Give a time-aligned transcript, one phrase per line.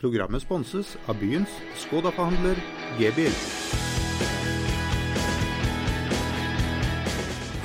[0.00, 2.56] Programmet sponses av byens Skoda-forhandler
[2.96, 3.34] G-bil.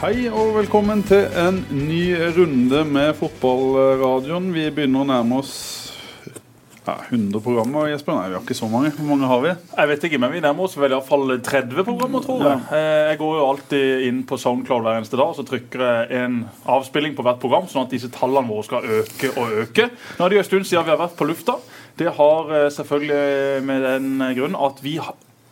[0.01, 2.01] Hei og velkommen til en ny
[2.35, 4.51] runde med fotballradioen.
[4.51, 5.55] Vi begynner å nærme oss
[6.85, 7.87] ja, 100 programmer.
[7.89, 8.91] Jesper, nei, vi har ikke så mange.
[8.97, 9.53] Hvor mange har vi?
[9.55, 12.59] Jeg vet ikke, men Vi nærmer oss vel i hvert fall 30 programmer, tror jeg.
[12.67, 12.83] Ja.
[13.13, 16.37] Jeg går jo alltid inn på Soundcloud hver eneste dag og så trykker jeg en
[16.75, 19.87] avspilling på hvert program, sånn at disse tallene våre skal øke og øke.
[20.19, 21.57] Nå er det jo en stund siden vi har vært på lufta.
[21.99, 24.97] Det har eh, selvfølgelig med den grunn at vi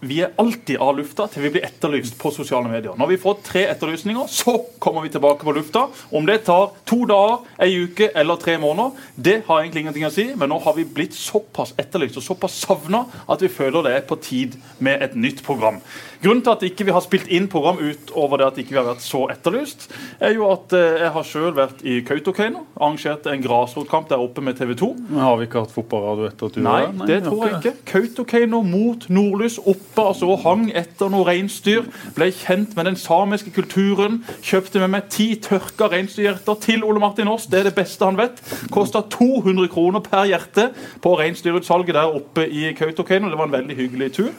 [0.07, 2.95] vi er alltid av lufta til vi blir etterlyst på sosiale medier.
[2.99, 5.87] Når vi får tre etterlysninger, så kommer vi tilbake på lufta.
[6.11, 10.13] Om det tar to dager, ei uke eller tre måneder, det har egentlig ingenting å
[10.13, 10.29] si.
[10.39, 14.07] Men nå har vi blitt såpass etterlyst og såpass savna at vi føler det er
[14.09, 15.79] på tid med et nytt program.
[16.23, 18.85] Grunnen til at ikke vi har spilt inn program utover det at ikke vi har
[18.87, 19.89] vært så etterlyst,
[20.23, 22.61] er jo at eh, jeg har sjøl vært i Kautokeino.
[22.79, 24.87] Arrangert en grasrotkamp der oppe med TV 2.
[25.09, 27.11] Men har vi ikke hatt fotballradio etter at du Nei, var der?
[27.11, 27.73] det tror jeg ikke.
[27.91, 31.85] Kautokeino mot Nordlys oppe altså og hang etter noe reinsdyr.
[32.15, 34.21] Ble kjent med den samiske kulturen.
[34.41, 37.45] Kjøpte med meg ti tørka reinsdyrhjerter til Ole Martin Aas.
[37.45, 38.41] Det er det beste han vet.
[38.73, 40.69] Kosta 200 kroner per hjerte
[41.03, 43.29] på reinsdyrutsalget der oppe i Kautokeino.
[43.29, 44.31] Det var en veldig hyggelig tur.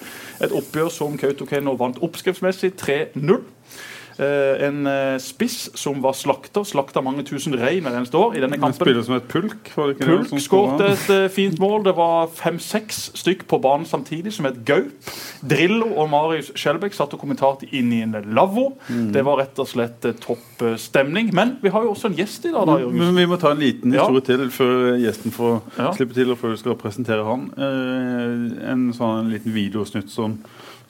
[0.43, 3.45] Et oppgjør som Kautokeino vant oppskriftsmessig 3-0.
[4.15, 8.61] Eh, en eh, spiss som var slakter, slakta mange tusen hver eneste år i denne
[8.61, 8.77] kampen.
[8.79, 9.73] spiller som et pulk.
[9.75, 10.85] Pulk skåret?
[10.87, 11.83] et eh, fint mål.
[11.89, 15.11] Det var fem-seks stykk på banen samtidig, som et gaup.
[15.43, 18.77] Drillo og Marius Skjelbæk satt og kommenterte inn i en lavvo.
[18.89, 19.11] Mm.
[19.17, 21.33] Det var rett og slett topp stemning.
[21.35, 22.67] Men vi har jo også en gjest i dag.
[22.71, 22.99] da, Jørgen.
[23.03, 24.07] Men vi må ta en liten Ja.
[24.07, 25.91] historie til før gjesten får Ja.
[25.93, 27.51] slippe til, og før vi skal presentere han.
[27.59, 30.39] En sånn liten videosnutt som,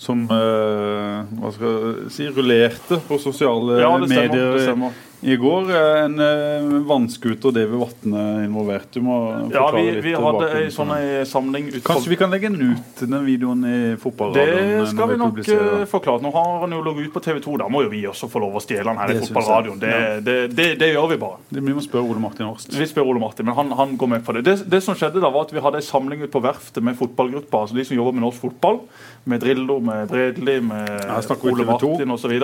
[0.00, 4.28] som eh, hva skal jeg si, rullerte på sosiale Ja, det stemmer.
[4.28, 4.96] medier stemmer.
[5.24, 5.70] I går.
[5.70, 8.90] Eh, En uh, vannskuter David Vatne involvert.
[8.92, 9.16] Du må
[9.52, 10.20] Ja, vi, vi, litt.
[10.20, 10.92] hadde en sånn
[11.26, 14.82] samling ut Kanskje vi kan legge den ut, den videoen i fotballradioen?
[14.82, 16.20] Det skal vi, vi nok eh, forklare.
[16.24, 17.56] Nå har han jo ligget ut på TV 2.
[17.62, 19.80] Da må jo vi også få lov å stjele den her Det i fotballradioen.
[19.80, 19.94] Det,
[20.28, 21.40] det, det, det gjør vi bare.
[21.48, 22.74] Det- Vi må spørre Ole Martin Horst.
[22.76, 24.44] Vi spør Ole Martin, men han, han går med på det.
[24.44, 24.58] det.
[24.68, 27.64] Det som skjedde da var at Vi hadde en samling ut på verftet med fotballgrupper.
[27.64, 28.82] altså De som jobber med norsk fotball.
[29.24, 31.64] Med Drillo, med Bredli, med Ole TV 2.
[31.64, 32.34] Martin osv.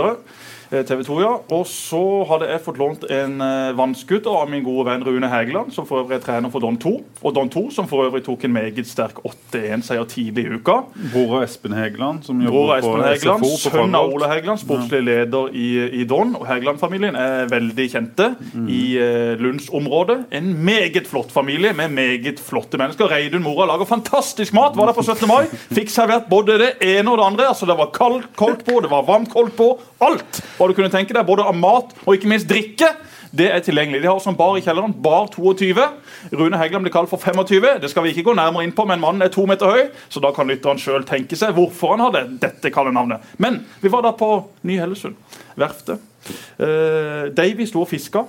[0.71, 1.33] TV 2, ja.
[1.51, 2.01] Og så
[2.31, 6.05] hadde jeg fått lånt en eh, vannskuter av min gode venn Rune Hægeland, som for
[6.05, 6.93] øvrig er trener for Don 2.
[7.27, 10.81] Og Don 2 som for øvrig tok en meget sterk 8-1-seier tidlig i uka.
[11.13, 14.63] Bror av Espen Hegeland, som jobber Espen på Hegeland, SFO på sønn av Ole Hægeland,
[14.63, 15.69] sportslig leder i,
[16.01, 16.37] i Don.
[16.39, 18.31] Og Hægeland-familien er veldig kjente
[18.71, 20.21] i uh, Lunds-området.
[20.39, 23.11] En meget flott familie med meget flotte mennesker.
[23.11, 24.79] Reidun mora lager fantastisk mat.
[24.79, 25.27] Var der på 17.
[25.29, 25.51] mai.
[25.75, 27.51] Fikk servert både det ene og det andre.
[27.51, 29.73] Altså Det var kaldt koldt på, det var varmt koldt på.
[30.01, 32.91] Alt hva du kunne tenke deg, både av mat og ikke minst drikke.
[33.31, 34.03] Det er tilgjengelig.
[34.03, 34.93] De har også en bar i kjelleren.
[35.03, 35.87] Bar 22.
[36.34, 37.78] Rune Heggeland blir kalt for 25.
[37.81, 40.22] Det skal vi ikke gå nærmere inn på, men mannen er to meter høy, så
[40.22, 43.22] da kan lytteren sjøl tenke seg hvorfor han hadde dette kallenavnet.
[43.41, 44.32] Men vi var da på
[44.66, 45.16] Ny-Hellesund,
[45.60, 46.03] verftet.
[46.60, 48.27] Uh, Davy sto og fiska.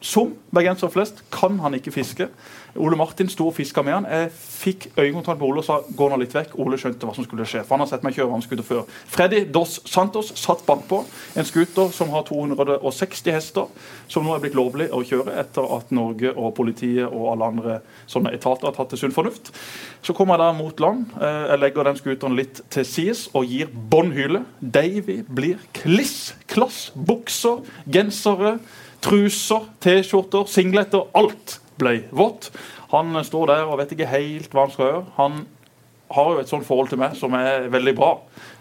[0.00, 2.30] Som bergensere flest kan han ikke fiske.
[2.76, 4.06] Ole Martin sto og fiska med han.
[4.10, 6.56] Jeg fikk øyekontakt med Ole og sa gå nå litt vekk.
[6.58, 7.62] Ole skjønte hva som skulle skje.
[7.64, 8.82] for han har sett meg kjøre vannskuter før.
[9.06, 11.04] Freddy Dos Santos satt bakpå.
[11.36, 13.66] En scooter som har 260 hester,
[14.08, 17.78] som nå er blitt lovlig å kjøre etter at Norge og politiet og alle andre
[18.10, 19.52] sånne etater har tatt til sunn fornuft.
[20.02, 21.06] Så kommer jeg da mot land.
[21.20, 24.44] Eh, Jeg legger den scooteren litt til sides og gir bånn hyle.
[24.60, 26.90] Davy blir kliss klass.
[26.94, 28.58] Bukser, gensere,
[29.04, 31.06] truser, T-skjorter, singleter.
[31.14, 32.50] Alt ble vått.
[32.94, 35.04] Han står der og vet ikke helt hva han skal gjøre.
[35.18, 35.44] Han
[36.14, 38.10] har jo et sånt forhold til meg som er veldig bra.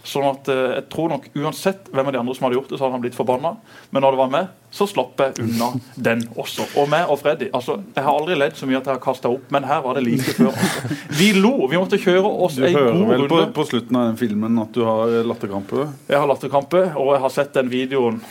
[0.08, 2.78] Sånn at eh, jeg tror nok Uansett hvem av de andre som hadde gjort det,
[2.80, 3.52] så hadde han blitt forbanna.
[3.94, 5.68] Men når det var meg, så slapp jeg unna
[6.08, 6.66] den også.
[6.82, 7.52] Og meg og Freddy.
[7.54, 10.00] altså, Jeg har aldri ledd så mye at jeg har kasta opp, men her var
[10.00, 10.50] det like før.
[10.50, 10.98] Altså.
[11.20, 11.54] Vi lo.
[11.70, 13.54] Vi måtte kjøre oss Du en hører god vel på, runde.
[13.60, 15.86] på slutten av den filmen at du har latterkrampe?
[16.10, 18.24] Jeg har latterkrampe, og jeg har sett den videoen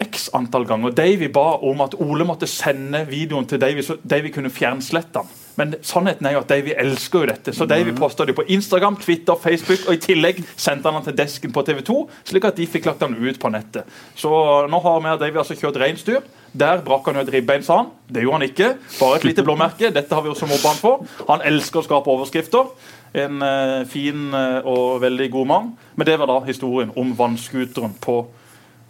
[0.00, 0.94] x antall ganger.
[0.96, 5.38] Davy ba om at Ole måtte sende videoen til Davy, så Davy kunne fjernslette den.
[5.60, 7.52] Men sannheten er jo at Davy elsker jo dette.
[7.52, 11.18] Så Davy posta det på Instagram, Twitter, Facebook, og i tillegg sendte han den til
[11.18, 11.96] desken på TV 2,
[12.30, 13.88] slik at de fikk lagt den ut på nettet.
[14.16, 14.30] Så
[14.70, 16.22] nå har vi og Davy altså kjørt reinsdyr.
[16.52, 17.92] Der brakk han jo et ribbein, sa han.
[18.08, 18.70] Det gjorde han ikke.
[18.96, 19.92] Bare et lite blåmerke.
[19.94, 21.04] Dette har vi også mobba han for.
[21.28, 22.72] Han elsker å skape overskrifter.
[23.20, 25.72] En eh, fin eh, og veldig god mann.
[25.94, 28.22] Men det var da historien om vannskuteren på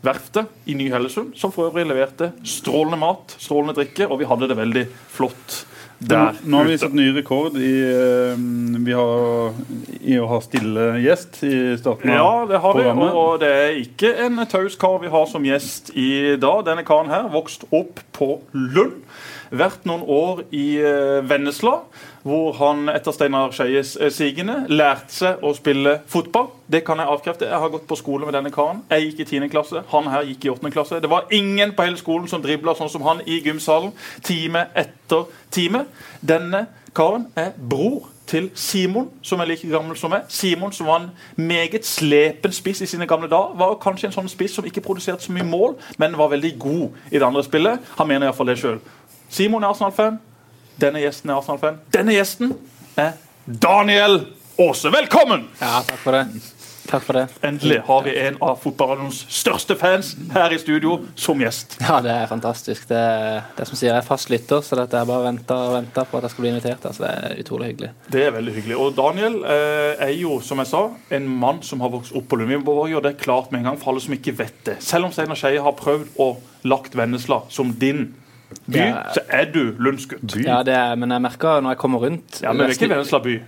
[0.04, 4.56] verftet i Ny-Hellesund, som for øvrig leverte strålende mat, strålende drikke, og vi hadde det
[4.56, 5.64] veldig flott
[6.00, 6.80] der Nå har vi ute.
[6.80, 8.38] satt ny rekord i eh,
[8.86, 9.50] Vi har
[10.00, 12.80] i å ha stille gjest i starten av Ja, det har vi.
[12.86, 13.18] programmet.
[13.20, 16.62] Og det er ikke en taus kar vi har som gjest i dag.
[16.64, 19.02] Denne karen her vokst opp på Lund.
[19.52, 21.82] Vært noen år i eh, Vennesla,
[22.22, 26.50] hvor han etter Steinar Skeies eh, sigende lærte seg å spille fotball.
[26.70, 27.48] Det kan jeg avkrefte.
[27.48, 28.82] Jeg har gått på skole med denne karen.
[28.90, 29.48] Jeg gikk i 10.
[29.52, 30.72] klasse, han her gikk i 8.
[30.74, 31.00] klasse.
[31.00, 33.94] Det var ingen på hele skolen som dribla sånn som han i gymsalen
[34.26, 35.86] time etter time.
[36.20, 40.28] Denne karen er bror til Simon, som er like gammel som meg.
[40.28, 43.56] Simon som var en meget slepen spiss i sine gamle dager.
[43.58, 46.88] Var kanskje en sånn spiss som ikke produserte så mye mål, men var veldig god
[47.10, 47.92] i det andre spillet.
[47.98, 48.78] Han mener iallfall det sjøl.
[49.30, 50.20] Simon er Arsenal-fan.
[50.80, 51.80] Denne gjesten er Arsenal-fan.
[51.92, 52.54] Denne gjesten
[53.00, 53.12] er
[53.46, 54.22] Daniel
[54.60, 54.92] Aase.
[54.92, 55.48] Velkommen!
[55.60, 56.26] Ja, takk for det.
[56.90, 57.26] Takk for det.
[57.46, 61.76] Endelig har vi en av fotballradioens største fans her i studio som gjest.
[61.84, 62.88] Ja, det er fantastisk.
[62.90, 65.54] Det, er- det som sier, jeg er fast lytter, så dette er bare å vente
[65.54, 66.88] og vente på at jeg skal bli invitert.
[66.90, 67.90] Altså, det er utrolig hyggelig.
[68.10, 68.78] Det er veldig hyggelig.
[68.82, 70.82] Og Daniel eh, er jo, som jeg sa,
[71.20, 72.66] en mann som har vokst opp på Lund.
[72.66, 74.78] og det er klart med en gang for alle som ikke vet det.
[74.82, 76.32] Selv om Steinar Skeie har prøvd å
[76.66, 78.08] lagt Vennesla som din
[78.66, 79.02] by, Ja.
[79.14, 80.36] så er du lundsgutt.
[80.44, 82.94] Ja, det er, men jeg merker når jeg kommer rundt Ja, men det er ikke
[82.94, 83.40] Vennesla by.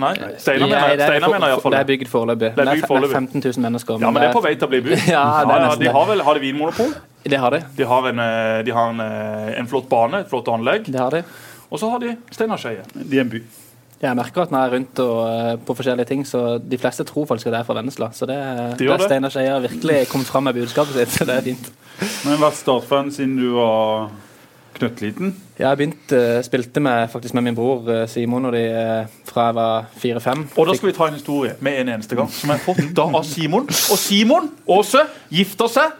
[0.00, 2.50] Nei, Steinar mener, er, iallfall det er bygd foreløpig.
[2.56, 3.16] Det er bygd foreløpig.
[3.16, 3.98] 15 000 mennesker.
[4.00, 4.98] Ja, men det er på vei til å bli by.
[5.10, 6.92] Ja, det er ja, de har vel har de vinmonopol.
[7.26, 7.62] Det har de.
[7.76, 10.88] De har, en, eh, de har en, eh, en flott bane, et flott anlegg.
[10.88, 11.24] Det har de.
[11.70, 12.86] Og så har de Steinar Skeie.
[12.94, 13.42] De er en by.
[14.00, 17.04] Jeg merker at når jeg er rundt og, uh, på forskjellige ting, så de fleste
[17.04, 18.08] tror faktisk at det er fra Vennesla.
[18.16, 18.38] Så det,
[18.80, 19.04] De der.
[19.04, 21.12] Steinar Skeie har virkelig kommet fram med budskapet sitt.
[21.18, 21.68] Så det er fint.
[22.24, 24.08] Men vært Start-fan siden du var
[24.78, 25.34] knøttliten.
[25.58, 29.46] Jeg begynte, eh, spilte med, faktisk med min bror eh, Simon og de, eh, fra
[29.46, 30.48] jeg var fire-fem.
[30.56, 32.94] Og da skal vi ta en historie med en eneste gang, som jeg har fått
[32.96, 33.66] da av Simon.
[33.68, 35.92] Og Simon Aase gifter seg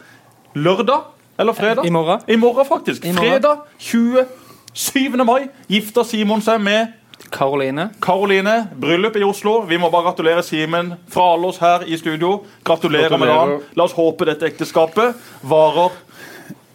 [0.55, 1.01] lørdag
[1.39, 1.85] eller fredag.
[1.85, 2.21] I morgen.
[2.27, 3.05] I morgen, faktisk.
[3.05, 3.31] I morgen.
[3.31, 5.25] Fredag 27.
[5.25, 6.97] mai gifter Simon seg med
[7.31, 7.89] Karoline.
[8.01, 8.67] Karoline.
[8.81, 9.61] Bryllup i Oslo.
[9.61, 12.41] Vi må bare gratulere Simen fra alle oss her i studio.
[12.67, 13.61] Gratulerer, med dagen.
[13.77, 15.15] La oss håpe dette ekteskapet
[15.47, 15.95] varer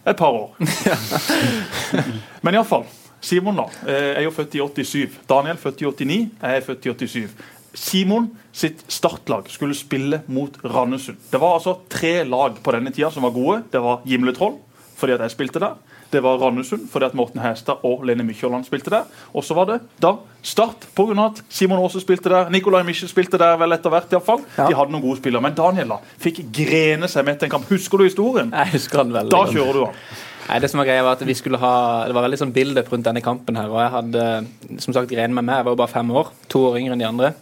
[0.06, 0.55] et par år.
[2.44, 2.87] Men iallfall.
[3.26, 5.20] Simon da, eh, er jo født i 87.
[5.29, 6.19] Daniel født i 89.
[6.43, 7.37] Jeg er født i 87.
[7.76, 11.19] Simon sitt startlag skulle spille mot Randesund.
[11.31, 13.58] Det var altså tre lag på denne tida som var gode.
[13.73, 14.56] Det var Gimletroll,
[14.96, 15.75] fordi at jeg spilte der.
[16.12, 19.08] Det var Randesund, fordi at Morten Hæstad og Lene Mykjåland spilte der.
[19.34, 20.14] Og så var det da
[20.46, 21.26] Start, pga.
[21.26, 22.48] at Simon Aase spilte der.
[22.54, 24.12] Nicolay Michel spilte der vel etter hvert.
[24.12, 24.44] i alle fall.
[24.56, 24.69] Ja.
[24.70, 25.43] De hadde noen gode spillere.
[25.43, 27.66] Men Daniel da, fikk grene seg med til en kamp.
[27.69, 28.52] Husker du historien?
[28.54, 29.98] Jeg husker han veldig Da kjører du han.
[30.46, 31.72] Nei, det som var greia var at vi skulle ha
[32.06, 33.66] Det var veldig sånn build-up rundt denne kampen her.
[33.66, 35.58] Og jeg hadde som sagt grenet med meg.
[35.58, 36.31] Jeg var jo bare fem år.
[36.54, 37.32] To år yngre enn de andre.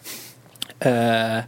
[0.81, 1.43] Eh,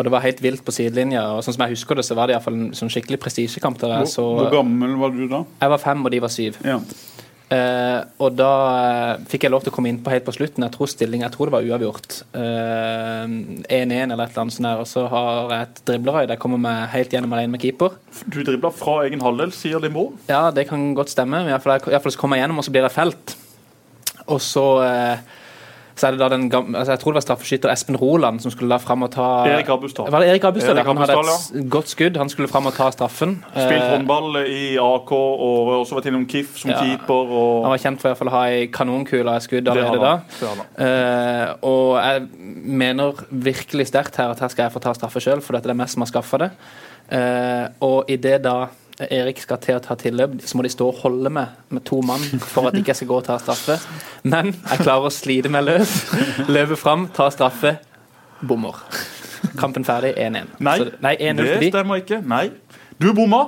[0.00, 1.26] og det var helt vilt på sidelinja.
[1.36, 3.20] Og sånn som jeg husker det, så var det i hvert fall en sånn skikkelig
[3.20, 3.80] prestisjekamp.
[3.84, 4.04] Hvor,
[4.40, 5.44] hvor gammel var du da?
[5.60, 6.60] Jeg var fem, og de var syv.
[6.64, 6.80] Ja.
[7.50, 8.50] Uh, og da
[9.18, 10.62] uh, fikk jeg lov til å komme innpå helt på slutten.
[10.62, 12.20] Jeg tror stilling, jeg tror det var uavgjort.
[12.38, 13.32] Eh,
[13.66, 14.68] 1-1 eller et eller annet sånt.
[14.68, 16.22] der, Og så har jeg et driblerøy.
[16.30, 17.98] Jeg kommer meg helt gjennom alene med keeper.
[18.30, 20.14] Du dribler fra egen halvdel, sier din mor?
[20.30, 21.42] Ja, det kan godt stemme.
[21.50, 23.34] Iallfall så kommer jeg gjennom, og så blir jeg felt.
[24.30, 25.39] Og så eh,
[26.00, 28.52] så er det da den gamle, altså Jeg tror det var straffeskytter Espen Roland som
[28.54, 30.08] skulle da fram og ta Erik Abustad.
[30.10, 30.72] Var det Erik Abustad?
[30.78, 32.16] Erik Han hadde et et godt skudd.
[32.16, 33.36] Han skulle fram og ta straffen.
[33.52, 36.80] Spilt Eh, håndball i AK og også vært innom KIF som Ja.
[36.80, 37.24] keeper.
[37.62, 40.20] han var kjent for i hvert fall å ha ei kanonkule av skudd allerede da.
[40.78, 42.28] Eh, og jeg
[42.64, 45.74] mener virkelig sterkt her at her skal jeg få ta straffe sjøl, for dette er
[45.74, 46.50] det meg som har skaffa det.
[47.10, 48.68] Uh, og det da
[49.10, 52.00] Erik skal til å ta tilløp, så må de stå og holde meg med to
[52.04, 52.20] mann
[52.52, 53.78] for at ikke jeg skal gå og ta straffe.
[54.22, 55.94] Men jeg klarer å slite meg løs,
[56.48, 57.76] løpe fram, ta straffe,
[58.42, 58.76] bommer.
[59.58, 60.52] Kampen ferdig 1-1.
[60.60, 62.20] Nei, Så- nei 1-0 det stemmer ikke.
[62.28, 62.50] Nei.
[63.00, 63.46] Du bomma.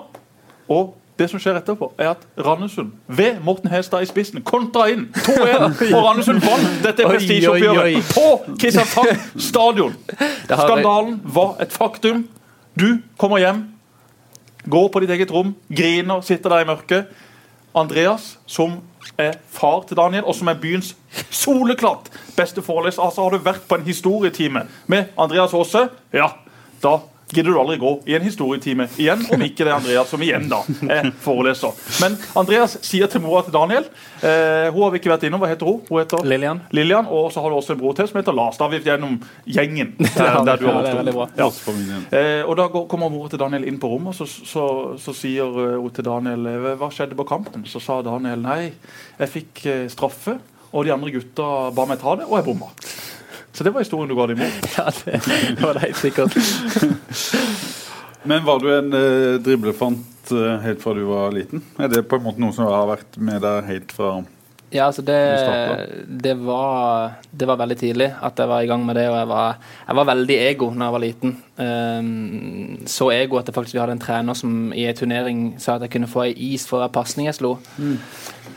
[0.68, 5.08] Og det som skjer etterpå, er at Randesund, ved Morten Hestad i spissen, kontra inn
[5.12, 5.92] 2-1.
[5.94, 9.94] Og Randesund vant dette er prestisjeoppgjøret på Kristiansand stadion.
[10.48, 12.24] Skandalen var et faktum.
[12.78, 13.66] Du kommer hjem,
[14.70, 17.12] går på ditt eget rom, griner, sitter der i mørket.
[17.74, 18.80] Andreas, som
[19.18, 20.92] er far til Daniel, og som er byens
[21.30, 23.02] soleklart beste foreleser.
[23.02, 26.28] Altså Har du vært på en historietime med Andreas Aase, ja,
[26.82, 26.98] da
[27.32, 30.48] gidder du aldri gå i en historietime igjen, om ikke det er Andreas som igjen
[30.50, 30.60] da
[30.92, 31.76] er foreleser.
[32.02, 33.86] Men Andreas sier til mora til Daniel
[34.22, 35.42] eh, Hun har vi ikke vært innom.
[35.42, 35.80] Hva heter hun?
[35.88, 36.62] Hun heter Lillian.
[36.76, 38.58] Lillian, og så har du også en bror til som heter Lars.
[38.60, 39.94] Da har vi gjennom gjengen.
[40.22, 41.38] Der, der du har vokst.
[41.38, 41.48] Ja.
[42.18, 44.66] Eh, og Da går, kommer mora til Daniel inn på rommet, og så, så,
[45.00, 47.64] så sier eh, hun til Daniel eh, hva skjedde på kampen.
[47.68, 48.72] Så sa Daniel nei,
[49.18, 50.36] jeg fikk eh, straffe,
[50.72, 52.70] og de andre gutta ba meg ta det, og jeg bomma.
[53.52, 54.68] Så det var historien du ga dem imot.
[54.78, 55.20] Ja, det,
[55.56, 56.36] det var det helt sikkert.
[58.22, 61.64] Men var du en eh, driblefant eh, helt fra du var liten?
[61.76, 64.12] Er det på en måte noe som har vært med deg helt fra
[64.72, 65.18] Ja, altså det,
[66.06, 69.08] det, var, det var veldig tidlig at jeg var i gang med det.
[69.10, 71.34] Og jeg var, jeg var veldig ego når jeg var liten.
[71.58, 75.76] Um, så ego at jeg faktisk vi hadde en trener som i en turnering sa
[75.76, 77.58] at jeg kunne få ei is for hver pasning jeg slo.
[77.76, 77.98] Mm.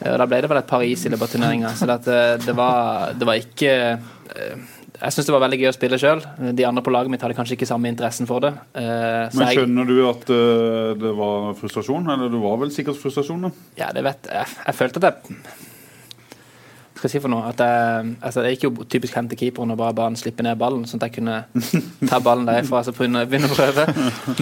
[0.06, 1.74] Og da ble det vel et par is i løpet av turneringa.
[1.76, 4.66] Så det, at, eh, det, var, det var ikke eh,
[5.02, 6.22] Jeg syns det var veldig gøy å spille sjøl.
[6.56, 8.54] De andre på laget mitt hadde kanskje ikke samme interessen for det.
[8.76, 12.08] Uh, Men jeg- skjønner du at uh, det var frustrasjon?
[12.16, 13.52] Eller det var vel sikkert frustrasjon, da?
[13.82, 14.48] Ja, det vet jeg.
[14.66, 15.38] Jeg følte at jeg
[17.06, 17.46] skal jeg si for noe?
[17.52, 20.44] At jeg, altså, jeg gikk jo typisk hen til keeperen og bare ba han slippe
[20.46, 21.38] ned ballen, sånn at jeg kunne
[22.10, 23.86] ta ballen derifra og så begynne, å prøve.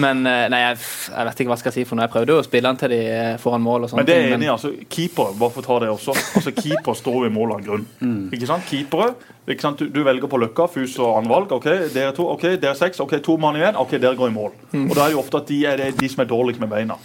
[0.02, 0.80] Men eh, nei, jeg,
[1.12, 2.06] jeg vet ikke hva jeg skal si for noe.
[2.08, 4.16] Jeg prøvde jo å spille han til de eh, foran mål og sånne Men det
[4.16, 4.52] er jeg enig i.
[4.54, 6.16] altså, Keeper bare for å ta det også.
[6.40, 7.86] altså Keeper står jo i mål av grunn.
[8.00, 8.18] grunn.
[8.34, 8.66] Ikke sant?
[8.70, 9.12] Keepere
[9.44, 9.76] ikke sant?
[9.82, 11.50] Du, du velger på Løkka, Fus og Anvalg.
[11.52, 13.76] ok, Dere to, ok, dere seks, ok, to mann igjen.
[13.76, 14.54] ok, Dere går i mål.
[14.86, 16.96] Og da er det jo ofte at de er de som er dårligst med beina.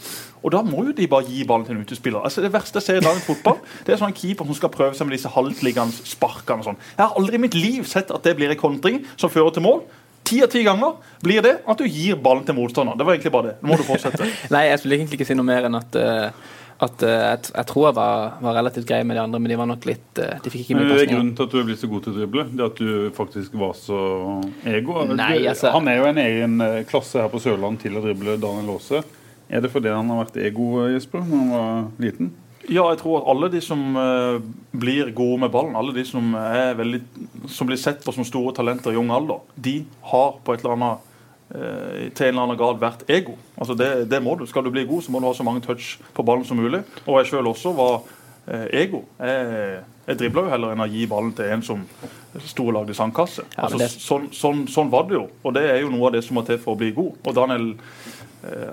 [0.43, 2.23] Og da må jo de bare gi ballen til en utespiller.
[2.23, 4.71] Altså Det verste jeg ser i dagens fotball, det er sånn en keeper som skal
[4.73, 6.83] prøve seg med disse halvtliggende sparkene og sånn.
[6.95, 9.65] Jeg har aldri i mitt liv sett at det blir en kontring som fører til
[9.65, 9.83] mål.
[10.29, 12.95] Ti av ti ganger blir det at du gir ballen til motstander.
[12.99, 13.57] Det var egentlig bare det.
[13.63, 14.29] Nå må du fortsette.
[14.55, 17.67] Nei, jeg skulle egentlig ikke si noe mer enn at uh at uh, jeg, jeg
[17.67, 20.37] tror jeg var, var relativt grei med de andre, men de var nok litt uh,
[20.39, 22.05] De fikk ikke Men mye det er grunnen til at du er blitt så god
[22.05, 22.45] til å drible?
[22.55, 23.99] Det at du faktisk var så
[24.63, 25.01] ego?
[25.11, 26.55] Nei, Du- altså- Han er jo en egen
[26.87, 29.03] klasse her på Sørlandet til å drible Daniel Aase.
[29.49, 32.31] Er det fordi han har vært ego, Jesper, når han var liten?
[32.69, 34.35] Ja, jeg tror at alle de som eh,
[34.77, 36.99] blir gode med ballen, alle de som, er veldig,
[37.49, 39.79] som blir sett på som store talenter i ung alder, de
[40.11, 41.07] har på et eller annet
[41.55, 43.33] eh, til en eller annen grad vært ego.
[43.57, 44.45] Altså det, det må du.
[44.45, 46.83] Skal du bli god, så må du ha så mange touch på ballen som mulig.
[47.07, 47.95] Og jeg sjøl også var
[48.45, 49.01] eh, ego.
[49.17, 51.87] Jeg, jeg dribla jo heller enn å gi ballen til en som
[52.45, 53.47] sto og lagde sandkasse.
[53.55, 55.25] Ja, altså, det- sånn, sånn, sånn var det jo.
[55.41, 57.17] Og det er jo noe av det som må til for å bli god.
[57.25, 57.71] Og Daniel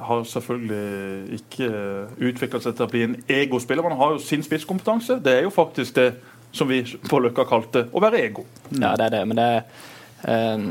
[0.09, 1.69] har selvfølgelig ikke
[2.29, 3.83] utvikla seg til å bli en egospiller.
[3.83, 5.19] Man har jo sin spisskompetanse.
[5.25, 6.11] Det er jo faktisk det
[6.57, 8.47] som vi på Løkka kalte å være ego.
[8.71, 9.65] Ja, det er det, men det er
[10.33, 10.69] ehm,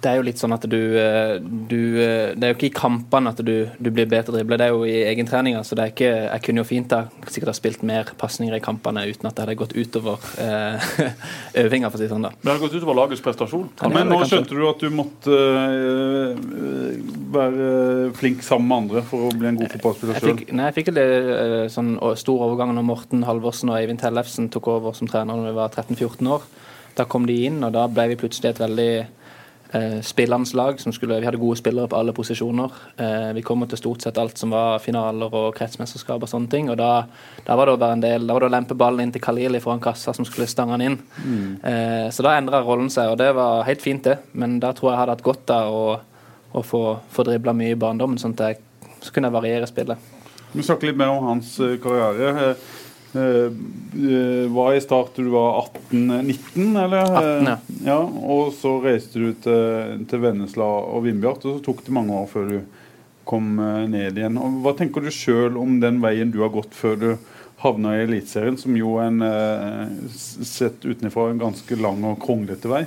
[0.00, 2.74] det er jo litt sånn at du, eh, du eh, Det er jo ikke i
[2.74, 5.62] kampene at du, du blir bedre dribler, det er jo i egentreninga.
[5.66, 8.62] Så det er ikke Jeg kunne jo fint da sikkert ha spilt mer pasninger i
[8.64, 10.88] kampene uten at det hadde gått utover eh,
[11.64, 12.26] øvinga, for å si det sånn.
[12.28, 12.32] da.
[12.32, 13.68] Men det hadde gått utover lagets prestasjon.
[13.82, 16.40] Ja, Men nå skjønte du at du måtte øh,
[17.36, 17.70] være
[18.16, 20.42] flink sammen med andre for å bli en god fotballspiller sjøl.
[20.48, 24.72] nei, jeg fikk vel eh, sånn stor overgang når Morten Halvorsen og Eivind Tellefsen tok
[24.72, 26.50] over som trener da vi var 13-14 år.
[26.98, 28.92] Da kom de inn, og da ble vi plutselig et veldig
[29.72, 30.80] eh, spillende lag.
[30.80, 32.76] Som skulle, vi hadde gode spillere på alle posisjoner.
[32.96, 36.70] Eh, vi kom til stort sett alt som var finaler og kretsmesterskap og sånne ting.
[36.72, 37.06] Og da,
[37.46, 39.24] da var det å være en del, da var det å lempe ballen inn til
[39.24, 40.98] Khalili foran kassa som skulle stange han inn.
[41.62, 44.18] Eh, så da endra rollen seg, og det var helt fint, det.
[44.32, 45.86] Men da tror jeg jeg hadde hatt godt av å,
[46.56, 48.62] å få, få dribla mye i barndommen, sånn at jeg
[49.00, 50.08] så kunne jeg variere spillet.
[50.52, 52.56] Vi snakker litt mer om hans øh, karriere.
[53.12, 53.46] Eh,
[54.12, 56.98] eh, var i start du var 18-19, eller?
[56.98, 57.56] 18, ja.
[57.84, 57.98] ja.
[58.22, 62.30] Og så reiste du til, til Vennesla og Vindbjart, og så tok det mange år
[62.30, 62.60] før du
[63.30, 64.38] kom eh, ned igjen.
[64.38, 67.10] Og hva tenker du sjøl om den veien du har gått før du
[67.60, 72.70] havna i Eliteserien, som jo er en eh, sett utenfra en ganske lang og kronglete
[72.70, 72.84] vei?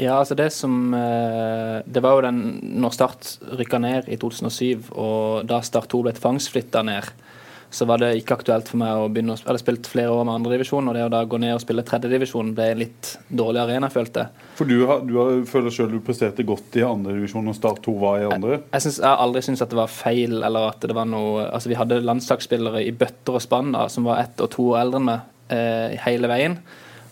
[0.00, 2.38] Ja, altså det som eh, Det var jo den
[2.80, 3.26] Når Start
[3.58, 7.10] rykka ned i 2007, og da Start 2 ble tvangsflytta ned,
[7.72, 9.48] så var det ikke aktuelt for meg å begynne å spille.
[9.48, 11.84] Jeg hadde spilt flere år med andredivisjon, og det å da gå ned og spille
[11.88, 14.48] tredjedivisjon ble en litt dårlig arena, følte jeg.
[14.58, 17.94] For du, har, du har, føler sjøl du presterte godt i andredivisjon og Start 2
[18.02, 18.58] var i andre?
[18.66, 21.46] Jeg, synes, jeg har aldri syntes at det var feil, eller at det var noe
[21.48, 24.82] Altså, vi hadde landslagsspillere i bøtter og spann da, som var ett og to år
[24.82, 26.58] eldre enn meg eh, hele veien.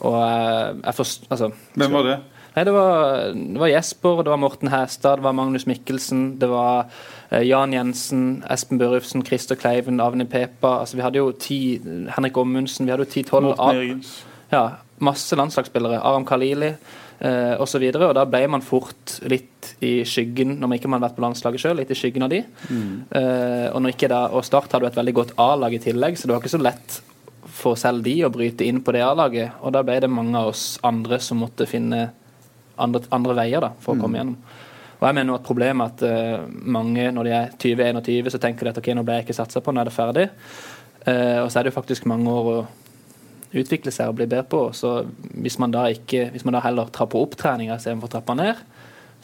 [0.04, 1.24] Og eh, jeg forst...
[1.32, 1.50] Altså
[1.80, 2.18] Hvem var det?
[2.50, 6.48] Nei, det var, det var Jesper, det var Morten Hæstad, det var Magnus Mikkelsen, det
[6.50, 6.90] var
[7.30, 10.80] Jan Jensen, Espen Børufsen, Christer Kleiven, Avni Pepa.
[10.80, 11.60] Altså, vi hadde jo ti
[12.16, 13.54] Henrik Ommundsen, vi hadde jo ti-tolv
[14.50, 14.64] ja,
[14.98, 16.00] masse landslagsspillere.
[16.02, 17.84] Aram Khalili eh, osv.
[17.92, 21.24] Og, og da ble man fort litt i skyggen, når man ikke har vært på
[21.24, 22.42] landslaget sjøl, litt i skyggen av de.
[23.20, 26.18] Eh, og, når ikke da, og Start hadde jo et veldig godt A-lag i tillegg,
[26.18, 27.00] så det var ikke så lett
[27.60, 29.60] for selv de å bryte inn på det A-laget.
[29.62, 32.08] Og da ble det mange av oss andre som måtte finne
[32.80, 34.38] andre, andre veier da, for å komme gjennom.
[35.00, 38.66] Og jeg mener at Problemet er at eh, mange når de er 20-21, så tenker
[38.66, 40.26] de at ok, nå ble jeg ikke satsa på, nå er det ferdig.
[41.08, 42.58] Eh, og så er det jo faktisk mange år å
[43.50, 44.60] utvikle seg og bli bedre på.
[44.76, 44.98] Så
[45.40, 48.60] hvis man da, ikke, hvis man da heller trapper opp treninga istedenfor å trappe ned,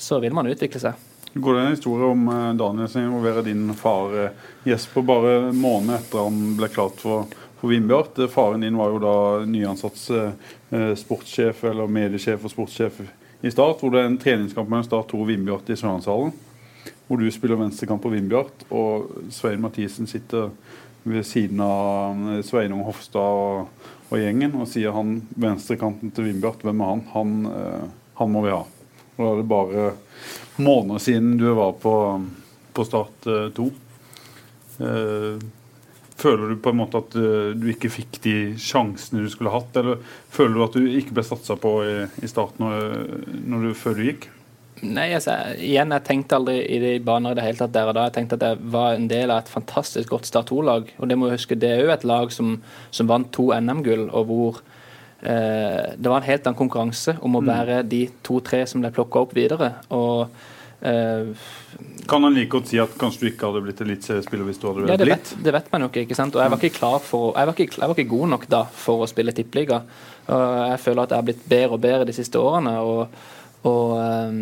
[0.01, 1.05] så vil man utvikle seg.
[1.37, 4.17] Går det en historie om eh, Daniel som involverer din far
[4.65, 7.29] Jesper bare en måned etter han ble klart for,
[7.61, 8.25] for Vindbjart?
[8.33, 9.15] Faren din var jo da
[9.45, 13.05] nyansatt eh, sportssjef eller mediesjef og sportssjef
[13.47, 13.81] i Start.
[13.81, 16.35] Hvor det er en treningskamp mellom Start 2 og Vindbjart i Sørlandshallen.
[17.07, 20.51] Hvor du spiller venstrekant på Vindbjart, og Svein Mathisen sitter
[21.07, 26.83] ved siden av Sveinung Hofstad og, og gjengen og sier han venstrekanten til Vindbjart, hvem
[26.83, 27.05] er han?
[27.13, 27.85] Han, eh,
[28.19, 28.65] han må vi ha.
[29.17, 29.87] Og da er det bare
[30.59, 31.95] måneder siden du var på,
[32.75, 33.69] på Start 2.
[34.83, 35.47] Eh,
[36.17, 39.77] føler du på en måte at eh, du ikke fikk de sjansene du skulle hatt,
[39.77, 40.01] eller
[40.33, 43.99] føler du at du ikke ble satsa på i, i starten når, når du, før
[43.99, 44.31] du gikk?
[44.85, 47.97] Nei, altså, igjen, jeg tenkte aldri i de baner i det hele tatt der og
[47.97, 48.09] da.
[48.09, 50.91] Jeg tenkte at jeg var en del av et fantastisk godt Start 2-lag.
[51.01, 52.59] Og det må jeg huske, det er jo et lag som,
[52.93, 54.61] som vant to NM-gull, og hvor
[55.23, 59.25] eh, det var en helt annen konkurranse om å være de to-tre som ble plukka
[59.25, 59.73] opp videre.
[59.97, 64.61] Og eh, Kan han like godt si at kanskje du ikke hadde blitt eliteseriespiller hvis
[64.61, 65.31] du hadde ja, det blitt?
[65.33, 66.05] vet, det vet man jo ikke.
[66.07, 66.37] ikke sant?
[66.37, 68.61] Og jeg var ikke klar for jeg var ikke, jeg var ikke god nok da
[68.85, 69.81] for å spille tippeliga.
[70.27, 72.77] Jeg føler at jeg har blitt bedre og bedre de siste årene.
[72.83, 73.09] og
[73.67, 74.41] og um,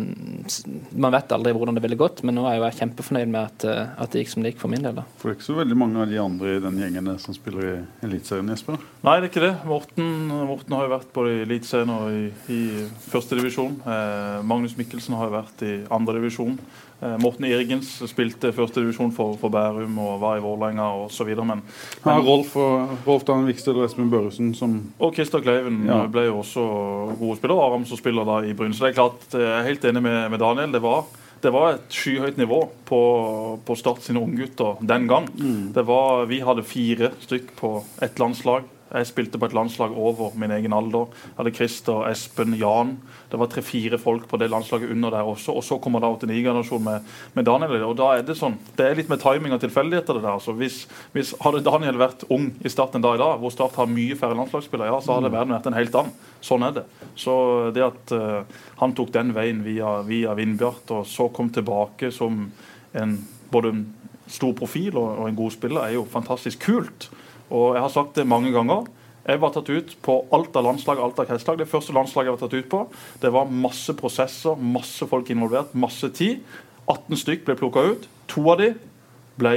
[0.91, 3.65] Man vet aldri hvordan det ville gått, men nå er jeg jo kjempefornøyd med at,
[3.67, 4.97] uh, at, det gikk som det gikk for min del.
[4.99, 5.05] da.
[5.17, 7.69] For det er ikke så veldig mange av de andre i den gjengen som spiller
[7.71, 8.79] i Eliteserien, Jesper?
[9.05, 9.53] Nei, det er ikke det.
[9.69, 10.11] Morten,
[10.51, 12.61] Morten har jo vært både i Eliteserien og i, i
[13.09, 13.79] førstedivisjon.
[13.85, 16.57] Eh, Magnus Mikkelsen har jo vært i andredivisjon.
[16.57, 16.84] Eh,
[17.21, 21.27] Morten Irgens spilte førstedivisjon for, for Bærum og var i Vålerenga osv.
[21.43, 21.61] Men,
[22.05, 26.05] Ja, men Rolf, og, Rolf Dan Vikstøl og Espen Børresen som og Christer Kleiven Ja.
[26.07, 26.63] ble jo også
[27.19, 27.61] gode spillere.
[27.67, 28.73] Aram som spiller da i Bryn.
[28.73, 30.71] Så det er klart, eh, jeg er helt enig med, med Daniel.
[30.71, 31.03] Det var,
[31.43, 33.01] det var et skyhøyt nivå på,
[33.67, 35.27] på Start sine unggutter den gang.
[35.75, 38.63] Det var, vi hadde fire stykk på ett landslag.
[38.95, 41.09] Jeg spilte på et landslag over min egen alder.
[41.11, 42.95] Jeg hadde Christer, Espen, Jan.
[43.31, 45.55] Det var tre-fire folk på det landslaget under der også.
[45.55, 47.83] Og så kommer da 89-generasjonen med, med Daniel.
[47.89, 50.19] Og da er det sånn, det er litt med timing og tilfeldigheter.
[50.19, 50.37] det der.
[50.37, 50.85] Altså, hvis,
[51.15, 54.15] hvis Hadde Daniel vært ung i Start en dag i dag, hvor Start har mye
[54.19, 56.15] færre landslagsspillere, ja, så hadde verden vært en helt annen.
[56.45, 56.85] Sånn er det.
[57.19, 57.35] Så
[57.75, 62.47] det at uh, han tok den veien via, via Vindbjart, og så kom tilbake som
[62.95, 63.19] en
[63.51, 63.85] både en
[64.31, 67.09] stor profil og, og en god spiller, er jo fantastisk kult.
[67.53, 68.87] Og jeg har sagt det mange ganger.
[69.25, 71.57] Jeg var tatt ut på alt av landslag, alt av kretslag.
[71.57, 72.81] Det første landslaget jeg var tatt ut på,
[73.23, 76.43] det var masse prosesser, masse folk involvert, masse tid.
[76.85, 78.05] 18 stykk ble plukka ut.
[78.29, 78.69] To av de
[79.41, 79.55] ble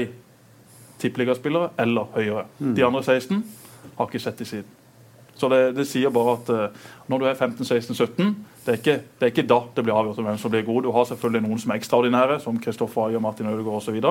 [1.03, 2.47] tippeligaspillere eller høyere.
[2.59, 3.45] De andre 16
[3.99, 4.75] har ikke sett de siden.
[5.39, 8.33] Så det, det sier bare at uh, når du er 15-16-17,
[8.69, 10.83] det, er ikke- det er ikke da det blir avgjort om hvem som blir god.
[10.83, 14.03] Du har selvfølgelig noen som er ekstraordinære, som Kristoffer Ayer, Martin Ødegaard osv.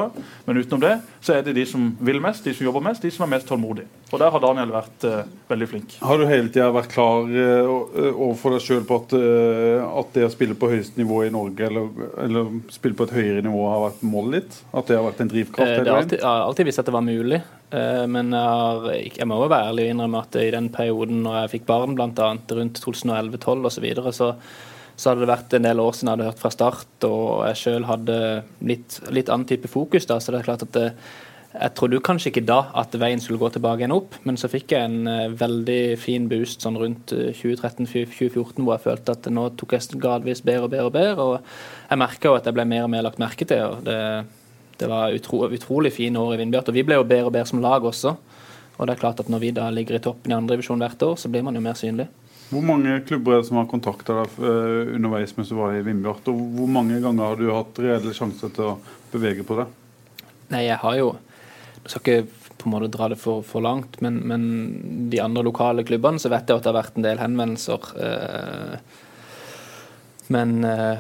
[0.48, 3.12] Men utenom det så er det de som vil mest, de som jobber mest, de
[3.12, 3.86] som er mest tålmodige.
[4.08, 5.96] Og der har Daniel vært eh, veldig flink.
[6.00, 10.14] Har du hele tida vært klar eh, eh, overfor deg sjøl på at, eh, at
[10.16, 11.90] det å spille på høyeste nivå i Norge, eller,
[12.24, 14.62] eller spille på et høyere nivå, har vært målet ditt?
[14.72, 15.74] At det har vært en drivkraft?
[15.74, 17.42] Eh, Det har alltid, jeg har alltid visst at det var mulig,
[17.82, 18.88] eh, men jeg, har,
[19.20, 22.00] jeg må jo være ærlig og innrømme at i den perioden når jeg fikk barn,
[22.00, 22.32] bl.a.
[22.62, 24.32] rundt 2011-2012 osv., så, videre, så
[24.98, 27.60] så hadde det vært en del år siden jeg hadde hørt fra start, og jeg
[27.60, 28.16] sjøl hadde
[28.66, 30.08] litt, litt annen type fokus.
[30.10, 30.88] da, så det er klart at det,
[31.58, 34.50] jeg trodde jo kanskje ikke da at veien skulle gå tilbake igjen opp, men så
[34.52, 39.30] fikk jeg en eh, veldig fin boost sånn rundt eh, 2013-2014 hvor jeg følte at
[39.34, 41.28] nå tok jeg gradvis bedre og bedre og bedre.
[41.28, 43.64] Og jeg merka jo at jeg ble mer og mer lagt merke til.
[43.66, 43.98] og det,
[44.78, 46.70] det var utro, utrolig fine år i Vindbjart.
[46.70, 48.14] Og vi ble jo bedre og bedre som lag også.
[48.78, 51.18] Og det er klart at når vi da ligger i toppen i andredivisjon hvert år,
[51.18, 52.06] så blir man jo mer synlig.
[52.48, 55.82] Hvor mange klubber er det som har kontakta deg eh, underveis mens du var i
[55.84, 56.30] Vindbjart?
[56.32, 58.78] Og hvor mange ganger har du hatt reelle sjanser til å
[59.12, 59.74] bevege på deg?
[60.54, 61.10] Nei, jeg har jo
[61.92, 64.48] skal ikke på en måte dra det for, for langt, men, men
[65.12, 67.92] de andre lokale klubbene så vet jeg at det har vært en del henvendelser.
[68.08, 68.80] Eh,
[70.34, 70.98] men eh,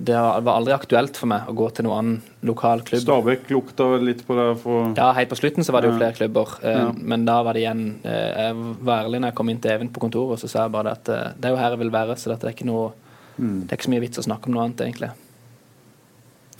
[0.00, 3.04] det var aldri aktuelt for meg å gå til noen annen lokal klubb.
[3.04, 4.48] Stabæk lukta litt på det?
[4.62, 6.88] for Ja, helt på slutten så var det jo flere klubber, eh, Ja.
[6.96, 10.00] men da var det igjen Jeg var ærlig når jeg kom inn til Even på
[10.08, 12.42] kontoret, så sa jeg bare at det er jo her jeg vil være, så det
[12.42, 12.92] er ikke noe
[13.34, 13.64] Mm.
[13.66, 15.10] Det er ikke så mye vits å snakke om noe annet, egentlig.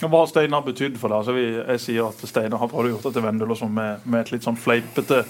[0.00, 1.20] Hva har Steinar betydd for deg?
[1.22, 4.02] Altså, vi, jeg sier at Steinar har prøvd å gjøre det til Vendel også med,
[4.04, 5.22] med et litt sånn fleipete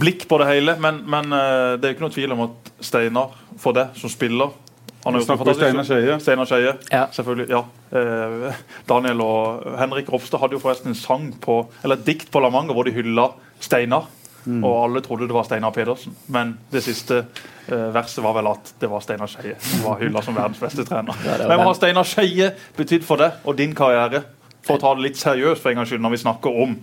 [0.00, 2.70] blikk på det hele, men, men eh, det er jo ikke noe tvil om at
[2.84, 4.52] Steinar, for deg som spiller
[5.04, 5.84] han det fantastisk.
[5.84, 6.14] Skeie.
[6.24, 7.02] Steinar Skeie, Ja.
[7.12, 7.50] selvfølgelig.
[7.52, 7.60] ja.
[7.92, 12.40] Eh, Daniel og Henrik Ropstad hadde jo forresten en sang på, eller et dikt på
[12.40, 13.28] La Manga hvor de hylla
[13.60, 14.08] Steinar.
[14.44, 14.60] Mm.
[14.60, 18.74] Og alle trodde det var Steinar Pedersen, men det siste eh, verset var vel at
[18.80, 21.16] det var Steinar Skeie som var hylla som verdens beste trener.
[21.24, 24.24] Ja, Men hva har Steinar Skeie betydd for deg og din karriere?
[24.64, 26.76] For å ta det litt seriøst for en gangs skyld når vi snakker om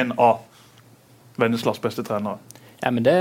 [0.00, 0.44] en av
[1.40, 2.40] Venneslas beste trenere.
[2.82, 3.16] Ja, men det,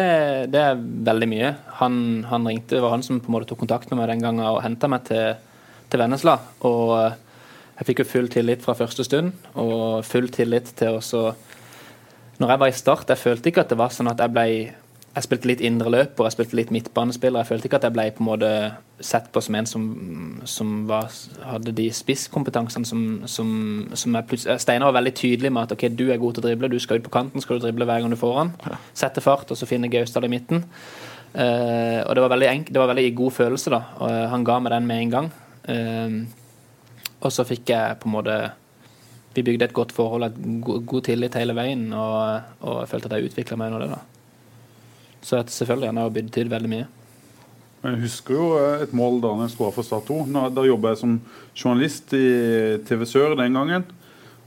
[0.51, 1.51] det er veldig mye.
[1.79, 4.23] Han, han ringte, Det var han som på en måte tok kontakt med meg den
[4.23, 5.35] gangen og henta meg til,
[5.91, 6.35] til Vennesla.
[6.67, 7.15] Og eh,
[7.79, 11.27] jeg fikk jo full tillit fra første stund, og full tillit til også
[12.39, 14.47] Når jeg var i Start, jeg følte ikke at det var sånn at jeg ble
[15.15, 17.39] jeg spilte litt indre løper, jeg spilte litt midtbanespiller.
[17.39, 18.49] Jeg følte ikke at jeg ble på en måte
[18.99, 19.85] sett på som en som,
[20.43, 21.07] som var,
[21.39, 23.53] hadde de spisskompetansene som, som,
[23.95, 26.47] som jeg plutselig Steinar var veldig tydelig med at ok, du er god til å
[26.49, 28.51] drible, du skal ut på kanten, skal du drible hver gang du får han.
[28.91, 30.65] Sette fart, og så finne Gausdal i midten.
[31.35, 33.81] Uh, og det var veldig enk, det var veldig god følelse, da.
[34.01, 35.31] Og eh, han ga meg den med en gang.
[35.67, 38.37] Uh, og så fikk jeg på en måte
[39.35, 43.17] Vi bygde et godt forhold, et god, tillit hele veien, og, og jeg følte at
[43.17, 43.97] jeg utvikla meg under det.
[43.97, 44.03] da.
[45.25, 46.87] Så at selvfølgelig han har betydd veldig mye.
[47.85, 50.21] Jeg husker jo eh, et mål da jeg skåra for Stad 2.
[50.55, 51.19] Da jobba jeg som
[51.53, 52.25] journalist i
[52.87, 53.85] TV Sør den gangen.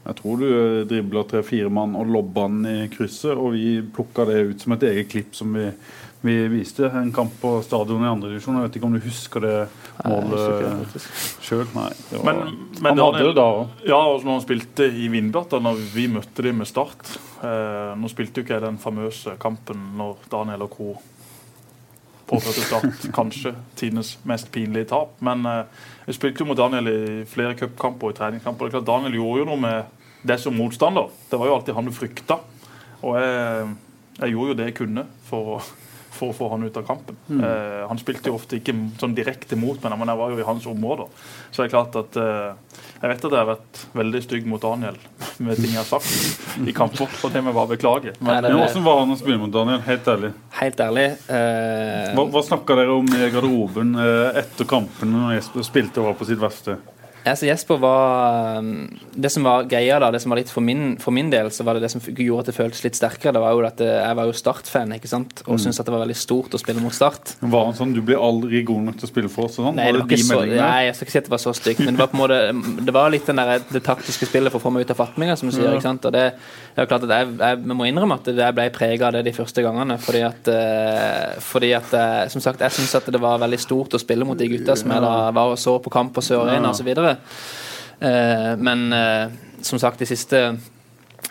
[0.08, 0.48] Jeg tror du
[0.88, 4.86] dribla tre-fire mann og lobba den i krysset, og vi plukka det ut som et
[4.88, 5.66] eget klipp som vi,
[6.20, 6.88] vi viste.
[6.90, 8.56] En kamp på stadion i andredivisjon.
[8.58, 9.56] Jeg vet ikke om du husker det
[10.04, 10.96] målet
[11.44, 11.66] sjøl?
[11.76, 11.90] Nei.
[12.10, 13.76] Det var, Men, men han hadde det da òg.
[13.86, 17.14] Ja, og når han spilte i Vindbjart, da når vi møtte dem med Start
[17.46, 20.90] eh, Nå spilte jo ikke jeg den famøse kampen når Daniel og co.
[22.28, 25.14] påførte Start kanskje tidenes mest pinlige tap.
[25.22, 25.64] Men eh,
[26.08, 27.00] vi spilte jo mot Daniel i
[27.30, 28.66] flere cupkamper og i treningskamper.
[28.66, 31.12] Det er klart Daniel gjorde jo noe med det som motstander.
[31.30, 32.42] Det var jo alltid han du frykta.
[33.06, 33.68] Og jeg,
[34.18, 35.60] jeg gjorde jo det jeg kunne for å
[36.18, 37.16] for å få han ut av kampen.
[37.30, 40.46] Eh, han spilte jo ofte ikke sånn direkte mot meg, men jeg var jo i
[40.48, 41.06] hans områder.
[41.52, 44.62] Så det er klart at eh, jeg vet at jeg har vært veldig stygg mot
[44.62, 44.98] Daniel
[45.46, 48.14] med ting jeg har sagt i kamper, og det må jeg bare beklage.
[48.18, 49.80] Nei, Men det- Men Hvordan var han å spille mot Daniel?
[49.86, 50.32] Helt ærlig.
[50.60, 52.14] Helt ærlig Uh...
[52.16, 56.16] Hva, hva snakka dere om i garderoben eh, etter kampen når Jesper spilte og var
[56.18, 56.78] på sitt verste?
[57.26, 60.96] Altså Jesper var um, Det som var greia, da, det som var litt for min,
[61.02, 63.34] for min del, så var det det som gjorde at det føltes litt sterkere.
[63.36, 65.42] Det var jo at eh, Jeg var jo Start-fan ikke sant?
[65.46, 67.34] og syntes at det var veldig stort å spille mot Start.
[67.40, 69.58] Var han sånn, Du blir aldri god nok til å spille for oss?
[69.58, 69.78] og Sånn?
[69.80, 71.82] Nei, det var ikke så, nei, jeg skal ikke si at det var så stygt,
[71.84, 74.62] men det var på en måte Det var litt den der, det taktiske spillet for
[74.62, 75.68] å få meg ut av fatninga, som du sier.
[75.74, 76.08] ikke sant?
[76.08, 76.24] Og det,
[76.74, 79.24] det er jo klart at jeg, jeg må innrømme at jeg ble prega av det
[79.28, 79.98] de første gangene.
[80.02, 83.94] Fordi at, eh, fordi at eh, Som sagt, jeg syns at det var veldig stort
[83.96, 86.44] å spille mot de gutta som jeg da var og så på kamp på Sør
[86.46, 86.88] Arena osv.
[87.10, 89.30] Eh, men eh,
[89.66, 90.42] som sagt, de siste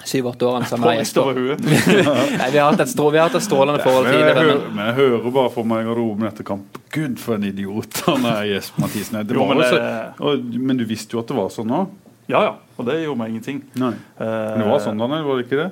[0.07, 1.61] syv-åtte årene så har huet.
[2.39, 4.35] Nei, vi har hatt et, strå, vi har hatt et strålende forhold tidligere.
[4.43, 8.01] hører, Men, men jeg hører bare for meg garderoben etter kamp Gud, for en idiot
[8.07, 9.19] han er Jesper Mathisen.
[9.27, 11.49] Det Jo, var men jo så, det- og, men du visste jo at det var
[11.55, 11.95] sånn òg?
[12.27, 12.53] Ja, ja.
[12.77, 13.61] Og det gjorde meg ingenting.
[13.79, 13.93] Nei.
[14.19, 15.69] Eh, Men det var sånn, Daniel, var det ikke det?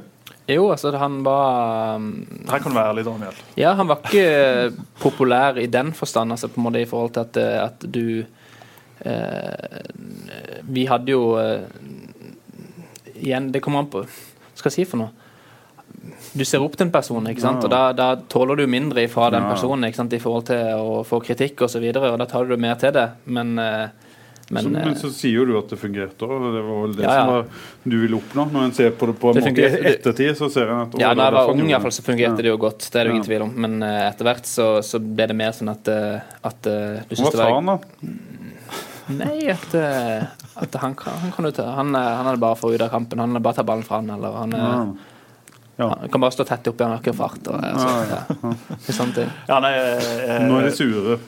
[0.48, 2.06] jo, altså, han var um,
[2.46, 3.38] Her kan du være ærlig, Daniel.
[3.58, 7.24] Ja, han var ikke populær i den forstand, altså på en måte i forhold til
[7.26, 8.04] at, eh, at du
[10.66, 11.62] Vi hadde jo eh,
[13.16, 15.14] Igjen, det kommer an på Hva skal jeg si for noe?
[16.36, 17.64] Du ser opp til en person, ikke sant?
[17.66, 20.14] og da, da tåler du mindre fra den personen ikke sant?
[20.14, 22.76] i forhold til å få kritikk osv., og, så videre, og da tar du mer
[22.82, 23.06] til det.
[23.26, 23.88] Men, eh,
[24.50, 26.44] men, så, eh, men så sier jo du at det fungerte òg.
[26.54, 27.24] Det var vel det Ja, ja.
[27.24, 28.46] som var, du ville oppnå.
[28.54, 30.94] Når en ser på det på en Det måte i ettertid, så ser en at
[30.94, 32.46] å, Ja, da jeg var ung i hvert fall, så fungerte Ja.
[32.46, 32.86] det jo godt.
[32.92, 33.56] Det er det ingen tvil om.
[33.66, 37.16] Men eh, etter hvert så, så ble det mer sånn at, eh, at uh, du
[37.16, 37.80] Hva var Hva sa han, da?
[39.08, 40.24] Nei, at, eh,
[40.58, 42.90] at han, kan, han kan jo ta Han, eh, han er bare for ut av
[42.90, 43.20] kampen.
[43.22, 45.12] Han er bare ta ballen fra han, eller han, eh,
[45.78, 45.90] Ja.
[46.00, 47.48] han kan bare stå tett oppi, han har ikke fart.
[47.48, 48.20] Og, ja.
[48.88, 49.32] Er sånne ting.
[49.50, 51.20] Ja, nei, eh, Nå er de sure.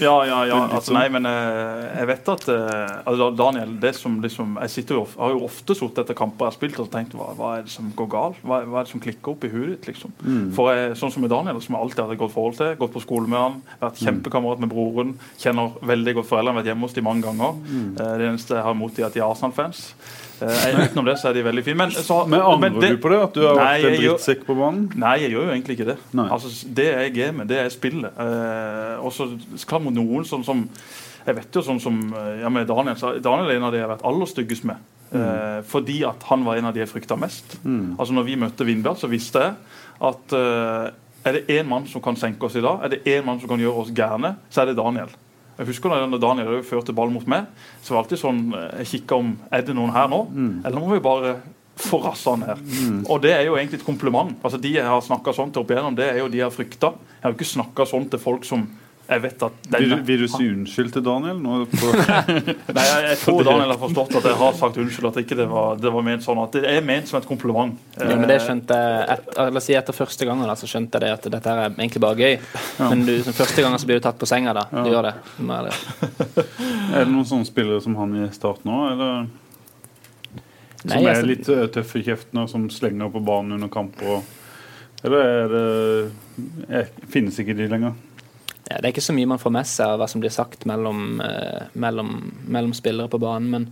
[0.00, 0.58] Ja, ja, ja.
[0.72, 4.96] Altså, nei, men eh, jeg vet at eh, altså, Daniel, det som liksom Jeg sitter
[4.96, 7.66] jo, har jo ofte sittet etter kamper jeg har spilt og tenkt hva, hva er
[7.66, 8.40] det som går galt?
[8.46, 9.90] Hva, hva er det som klikker opp i huet ditt?
[9.92, 10.14] liksom?
[10.56, 13.04] For jeg, sånn som med Daniel, som jeg alltid hadde godt forhold til, gått på
[13.04, 17.04] skole med han, vært kjempekamerat med broren, kjenner veldig godt foreldrene, vært hjemme hos de
[17.06, 17.60] mange ganger.
[18.00, 19.84] Eh, det eneste jeg har imot er at de er Arsenal-fans.
[20.42, 21.76] Eh, utenom det så er de veldig fine.
[21.78, 23.20] Men, så, Men angrer det- du på det?
[23.22, 24.90] At du har Nei, vært en drittsekk på banen?
[24.96, 25.96] Nei, jeg gjør jo egentlig ikke det.
[26.26, 28.18] Altså, det er gamet, det er spillet.
[28.18, 29.28] Eh, og så
[29.62, 30.66] skal man noen som, som
[31.26, 33.78] Jeg vet jo sånn som eh, ja, med Daniel så Daniel er en av de
[33.78, 34.76] jeg har vært aller styggest med.
[35.14, 37.58] Eh, fordi at han var en av de jeg frykta mest.
[37.62, 39.54] Altså når vi møtte Vindbjart, så visste jeg
[40.02, 40.90] at eh,
[41.24, 43.48] er det én mann som kan senke oss i dag, er det én mann som
[43.52, 45.12] kan gjøre oss gærne, så er det Daniel.
[45.58, 47.48] Jeg husker når Daniel førte ball mot meg,
[47.82, 50.22] så var det alltid sånn eh, Jeg kikka om er det noen her nå,
[50.64, 51.34] eller må vi bare
[51.82, 52.58] få rassa han her?
[53.08, 54.34] Og det er jo egentlig et kompliment.
[54.44, 56.54] Altså De jeg har snakka sånn til opp igjennom, det er jo de jeg har
[56.54, 56.92] frykta.
[57.16, 58.66] Jeg har jo ikke snakka sånn til folk som
[59.08, 61.38] jeg vet at Vil, denne, du- vil du si unnskyld til Daniel?
[61.42, 61.88] Nå på,
[62.76, 65.08] Nei, jeg, jeg tror Daniel har forstått at jeg har sagt unnskyld.
[65.10, 66.40] At ikke det var, det var ment sånn.
[66.44, 67.74] At det er ment som et kompliment.
[67.98, 70.96] Ja, men det skjønte jeg et, La oss si etter første gangen da, så skjønte
[71.00, 72.38] jeg det at dette her er egentlig bare gøy.
[72.86, 74.54] Men du, som første gangen så blir du tatt på senga.
[74.56, 75.14] da Du gjør det.
[75.42, 75.74] Det.
[76.94, 78.78] er det noen sånne spillere som han i Start nå?
[78.94, 79.26] Eller
[80.82, 83.68] som Nei, er altså- litt eh, tøffe i kjeften og som slenger på banen under
[83.70, 84.22] kamper?
[85.02, 85.66] Eller er det
[86.70, 87.94] er, Finnes ikke de lenger?
[88.72, 90.64] Ja, det er ikke så mye man får med seg av hva som blir sagt
[90.68, 92.14] mellom, eh, mellom,
[92.48, 93.66] mellom spillere på banen, men,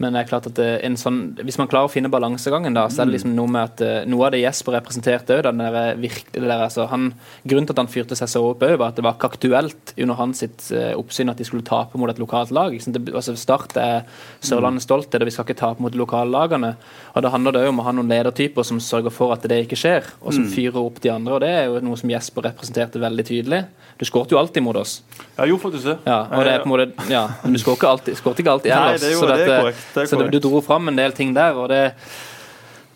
[0.00, 3.02] Men det er klart at en sånn, hvis man klarer å finne balansegangen, da, så
[3.02, 7.68] er det liksom noe med at uh, noe av det Jesper representerte òg, altså, grunnen
[7.68, 10.18] til at han fyrte seg så opp òg, var at det var ikke aktuelt under
[10.18, 12.72] hans sitt, oppsyn at de skulle tape mot et lokalt lag.
[12.72, 14.06] Det, altså, start er
[14.44, 16.74] Sørlandet stolt av vi skal ikke tape mot lokallagene.
[17.14, 19.78] Og Det handler det om å ha noen ledertyper som sørger for at det ikke
[19.78, 20.52] skjer, og som mm.
[20.54, 21.36] fyrer opp de andre.
[21.36, 23.62] og Det er jo noe som Jesper representerte veldig tydelig.
[24.00, 25.00] Du skåret jo alltid mot oss.
[25.36, 25.96] Ja, jo, faktisk det.
[26.06, 28.72] Ja, og det er på en måte, ja, men du skåret ikke alltid, ikke alltid
[28.72, 28.94] ellers.
[28.94, 29.82] Nei, det, er jo, så det er korrekt.
[29.94, 31.56] Så du, du dro fram en del ting der.
[31.56, 31.80] og det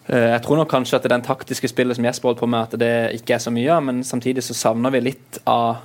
[0.09, 2.51] eh, jeg tror nok kanskje at det er den taktiske spillet som Jesper holdt på
[2.51, 5.83] med, at det ikke er så mye av, men samtidig så savner vi litt av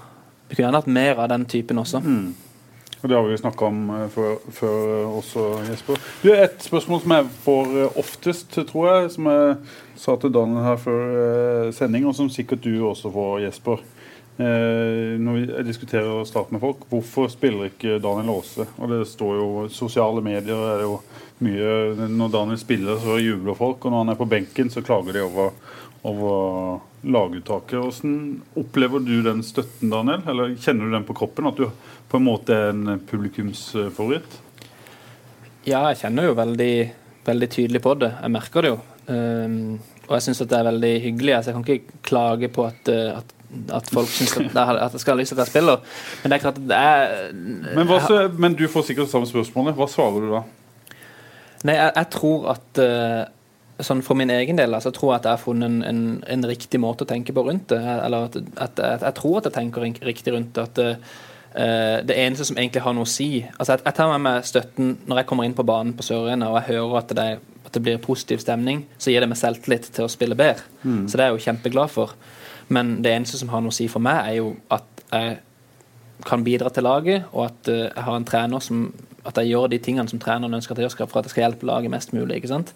[0.49, 1.99] Vi kunne gjerne hatt mer av den typen også.
[2.01, 2.33] Mm.
[3.01, 4.79] Og Det har vi snakka om eh, før, før,
[5.19, 6.01] også, Jesper.
[6.23, 9.55] Du, Et spørsmål som jeg får eh, oftest, tror jeg, som jeg
[9.95, 13.85] sa til Daniel her før sending, og som sikkert du også får, Jesper.
[14.39, 18.69] Eh, når vi diskuterer å starte med folk, hvorfor spiller ikke Daniel Aase?
[18.79, 20.93] Og det står jo Sosiale medier er jo
[21.43, 23.83] mye Når Daniel spiller, så jubler folk.
[23.83, 25.51] Og når han er på benken, så klager de over,
[26.07, 27.79] over laguttaket.
[27.79, 28.13] Hvordan
[28.59, 30.23] opplever du den støtten, Daniel?
[30.31, 31.49] Eller kjenner du den på kroppen?
[31.49, 31.67] At du
[32.09, 34.37] på en måte er en publikumsfavoritt?
[35.67, 36.73] Ja, jeg kjenner jo veldig,
[37.27, 38.13] veldig tydelig på det.
[38.21, 38.79] Jeg merker det jo.
[39.09, 39.57] Um,
[40.07, 41.35] og jeg syns det er veldig hyggelig.
[41.35, 43.35] Altså, jeg kan ikke klage på at, at
[43.73, 45.81] at folk syns at, at jeg skal ha lyst til jeg spiller.
[46.21, 49.77] Men det er klart det er men, hva, men, du får sikkert samme spørsmålet.
[49.77, 50.43] Hva svarer du da?
[51.67, 53.23] Nei, jeg, jeg tror at uh,
[53.83, 56.45] sånn For min egen del altså, jeg tror at jeg har funnet en, en, en,
[56.47, 57.79] riktig måte å tenke på rundt det.
[57.79, 60.69] Eller at, at, at jeg tror at jeg tenker riktig rundt det.
[60.69, 64.21] At uh, det eneste som egentlig har noe å si altså jeg, jeg, tar med
[64.21, 67.29] meg støtten når jeg kommer inn på banen på Sør-Arena og jeg hører at det,
[67.65, 70.61] at det, blir positiv stemning, så gir det meg selvtillit til å spille bedre.
[70.83, 71.07] Mm.
[71.09, 72.13] Så det er jeg jo kjempeglad for.
[72.69, 75.37] Men det eneste som har noe å si for meg, er jo at jeg
[76.27, 78.89] kan bidra til laget, og at uh, jeg har en trener som
[79.27, 81.43] At jeg gjør de tingene som treneren ønsker at jeg gjør for at jeg skal
[81.43, 82.37] hjelpe laget mest mulig.
[82.37, 82.71] ikke sant?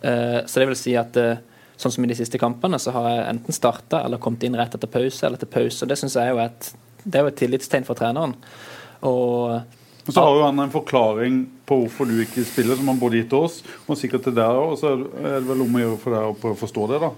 [0.00, 1.36] Uh, så det vil si at uh,
[1.76, 4.74] sånn som i de siste kampene, så har jeg enten starta eller kommet inn rett
[4.74, 5.86] etter pause eller til pause.
[5.86, 6.72] Det syns jeg er jo et,
[7.04, 8.34] det er jo et tillitstegn for treneren.
[9.04, 9.60] Og
[10.02, 11.34] og så har jo han en forklaring
[11.66, 14.72] på hvorfor du ikke spiller, som han både gitt oss og sikkert til deg òg.
[14.80, 17.10] Så er det vel om å gjøre for deg å prøve å forstå det, da.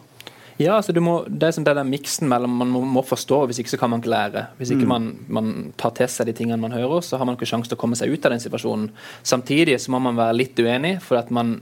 [0.61, 3.73] Ja, altså må, det er som den miksen mellom Man må, må, forstå, hvis ikke
[3.73, 4.45] så kan man ikke lære.
[4.61, 4.93] Hvis ikke mm.
[4.93, 7.79] man, man, tar til seg de tingene man hører, så har man ikke sjanse til
[7.79, 8.91] å komme seg ut av den situasjonen.
[9.27, 11.57] Samtidig så må man være litt uenig, for at man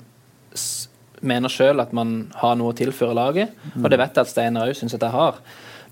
[1.23, 3.57] mener sjøl at man har noe å tilføre laget.
[3.73, 3.83] Mm.
[3.85, 5.41] Og det vet jeg at Steinar òg syns at jeg har.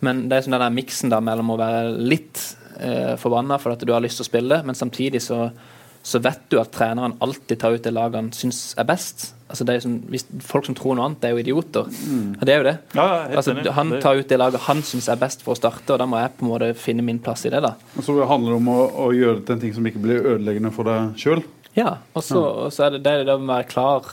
[0.05, 2.41] Men det er som den miksen mellom å være litt
[2.81, 5.47] eh, forbanna for at du har lyst til å spille, men samtidig så
[6.03, 9.35] så vet du at treneren alltid tar ut det laget han syns er best.
[9.51, 11.91] Altså det er som, hvis, folk som tror noe annet, det er jo idioter.
[11.91, 12.29] Mm.
[12.41, 12.75] Det er jo det.
[12.97, 16.01] Ja, altså, han tar ut det laget han syns er best for å starte, og
[16.01, 17.61] da må jeg på en måte finne min plass i det.
[17.67, 17.75] da.
[17.97, 20.33] Og Så handler det om å, å gjøre det til en ting som ikke blir
[20.37, 21.45] ødeleggende for deg sjøl?
[21.77, 22.87] Ja, og så, ja.
[22.87, 24.09] er det det, det å være klar.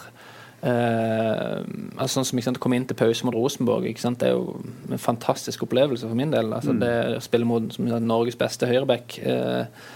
[0.58, 1.60] Eh,
[2.00, 4.56] altså sånn som sant, Å komme inn til pause mot Rosenborg sant, det er jo
[4.89, 6.50] en fantastisk opplevelse for min del.
[6.50, 6.82] Altså, mm.
[6.82, 9.19] det Å spille mot som sagt, Norges beste høyreback.
[9.21, 9.88] Eh,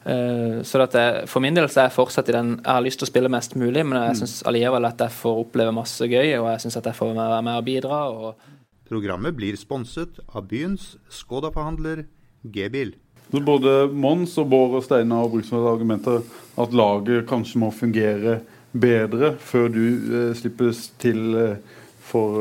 [0.00, 3.04] så jeg, For min del så er jeg fortsatt i den Jeg har lyst til
[3.04, 4.18] å spille mest mulig, men jeg mm.
[4.22, 7.42] syns allikevel at jeg får oppleve masse gøy, og jeg syns at jeg får være
[7.44, 7.98] med og bidra.
[8.08, 12.06] Og Programmet blir sponset av byens Skoda-forhandler
[12.42, 12.94] G-bil.
[13.30, 17.68] Både Mons og Bård og Steinar har brukt som et argument at laget kanskje må
[17.70, 18.40] fungere
[18.72, 21.78] bedre før du eh, slippes til eh,
[22.10, 22.40] for,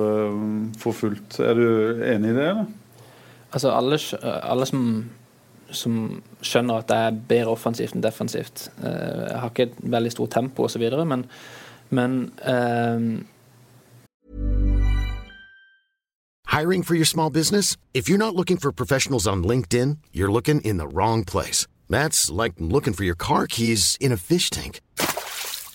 [0.81, 1.37] for, fullt.
[1.45, 2.69] Er du enig i det, eller?
[3.53, 4.81] Altså, alle, alle som
[5.71, 8.69] som skjønner at det er bedre offensivt enn defensivt.
[8.83, 11.25] Eh, jeg har ikke et veldig stort tempo osv., men,
[11.89, 13.27] men um
[16.49, 17.77] Hiring for your small business?
[17.93, 21.67] If you're not looking for professionals on LinkedIn, you're looking in the wrong place.
[21.87, 24.81] That's like looking for your car keys in a fish tank.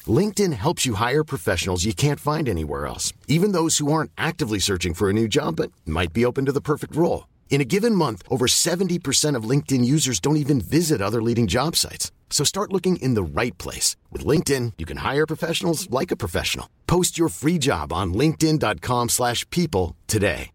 [0.06, 4.58] LinkedIn helps you hire professionals you can't find anywhere else, even those who aren't actively
[4.58, 7.26] searching for a new job but might be open to the perfect role.
[7.54, 11.76] In a given month, over 70% of LinkedIn users don't even visit other leading job
[11.76, 12.10] sites.
[12.28, 13.94] So start looking in the right place.
[14.10, 16.66] With LinkedIn, you can hire professionals like a professional.
[16.86, 20.50] Post your free job on linkedin.com slash people today.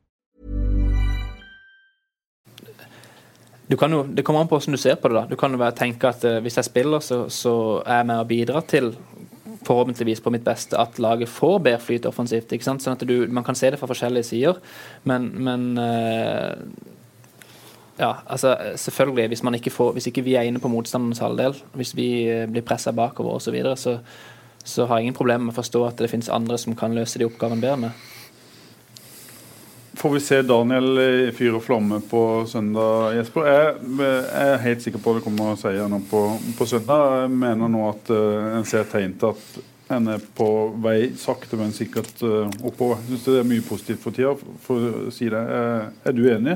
[3.69, 5.15] Du kan jo, det kommer an på hvordan du ser på det.
[5.15, 5.25] da.
[5.29, 8.95] Du kan jo tenke at uh, hvis jeg spiller, så, så er jeg med til
[9.69, 12.51] forhåpentligvis på mitt beste at laget får bedre flyt offensivt.
[12.51, 12.83] ikke sant?
[12.83, 14.59] Sånn at du, Man kan se det fra forskjellige sider,
[15.07, 16.57] men, men uh,
[17.99, 21.57] ja, altså selvfølgelig, hvis, man ikke får, hvis ikke vi er inne på motstanderens halvdel,
[21.77, 23.99] hvis vi uh, blir pressa bakover osv., så, videre, så
[24.63, 27.19] så har jeg ingen problemer med å forstå at det finnes andre som kan løse
[27.19, 28.07] de oppgavene bedre med.
[29.99, 33.47] Får vi se Daniel i fyr og flamme på søndag, Jesper?
[33.51, 33.73] Jeg,
[34.31, 36.21] er helt sikker på at det kommer seier nå på,
[36.55, 37.25] på, søndag.
[37.25, 39.59] Jeg mener nå at uh, en ser tegn til at
[39.97, 40.47] en er på
[40.79, 43.01] vei sakte, men sikkert uh, oppover.
[43.01, 44.31] Jeg syns det er mye positivt for tida,
[44.63, 45.43] for å si det.
[45.57, 46.55] Eh, er du enig?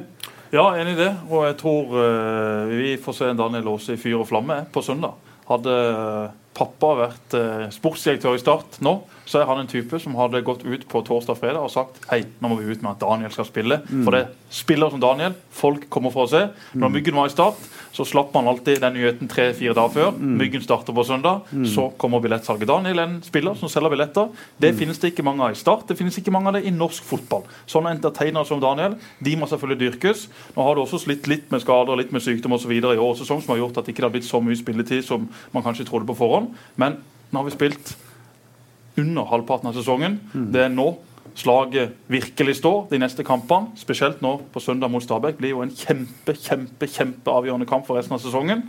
[0.56, 1.12] Ja, enig i det.
[1.28, 5.20] Og jeg tror uh, vi får se Daniel Aase i fyr og flamme på søndag.
[5.50, 9.98] Hadde eh, pappa har vært eh, sportsdirektør i Start nå, så er han en type
[10.04, 12.92] som hadde gått ut på torsdag fredag og sagt hei, nå må vi ut med
[12.96, 13.80] at Daniel skal spille.
[14.04, 15.34] For det er spiller som Daniel.
[15.54, 16.44] Folk kommer for å se.
[16.78, 17.62] Når Myggen var i Start,
[17.94, 20.12] så slapp man alltid den nyheten tre-fire dager før.
[20.18, 21.48] Myggen starter på søndag.
[21.70, 22.68] Så kommer billettsalget.
[22.70, 24.30] Daniel er en spiller som selger billetter.
[24.62, 25.88] Det finnes det ikke mange av i Start.
[25.90, 27.48] Det finnes ikke mange av det i norsk fotball.
[27.70, 30.28] Sånne entertainere som Daniel, de må selvfølgelig dyrkes.
[30.58, 32.76] Nå har du også slitt litt med skader, litt med sykdom osv.
[32.76, 35.30] i årets sesong, som har gjort at det ikke har blitt så mye spilletid som
[35.54, 36.43] man kanskje trodde på forhånd.
[36.80, 37.00] Men
[37.32, 37.96] nå har vi spilt
[39.00, 40.20] under halvparten av sesongen.
[40.54, 40.92] Det er nå
[41.40, 42.88] slaget virkelig står.
[42.92, 47.70] De neste kampene, spesielt nå på søndag mot Stabæk, blir jo en kjempe, kjempe, kjempeavgjørende
[47.70, 48.68] kamp for resten av sesongen.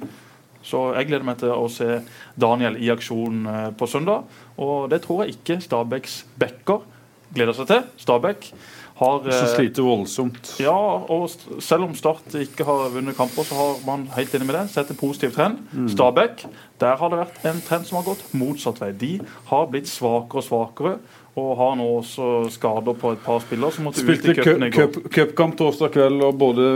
[0.65, 2.01] Så jeg gleder meg til å se
[2.41, 4.25] Daniel i aksjon eh, på søndag.
[4.57, 6.87] Og det tror jeg ikke Stabæks backer
[7.35, 7.85] gleder seg til.
[8.01, 8.49] Stabæk
[8.95, 10.53] har Som eh, sliter voldsomt.
[10.63, 10.75] ja,
[11.11, 11.29] og
[11.61, 14.91] selv om Start ikke har vunnet kamper, så har man helt inne med det, sett
[14.95, 15.59] en positiv trend.
[15.91, 16.45] Stabæk,
[16.79, 18.93] der har det vært en trend som har gått motsatt vei.
[18.93, 19.13] De
[19.51, 20.95] har blitt svakere og svakere,
[21.35, 24.63] og har nå også skader på et par spillere som måtte ut Spilte i cupen
[24.63, 24.85] i går.
[24.87, 26.69] cup- cupkamp torsdag kveld, og både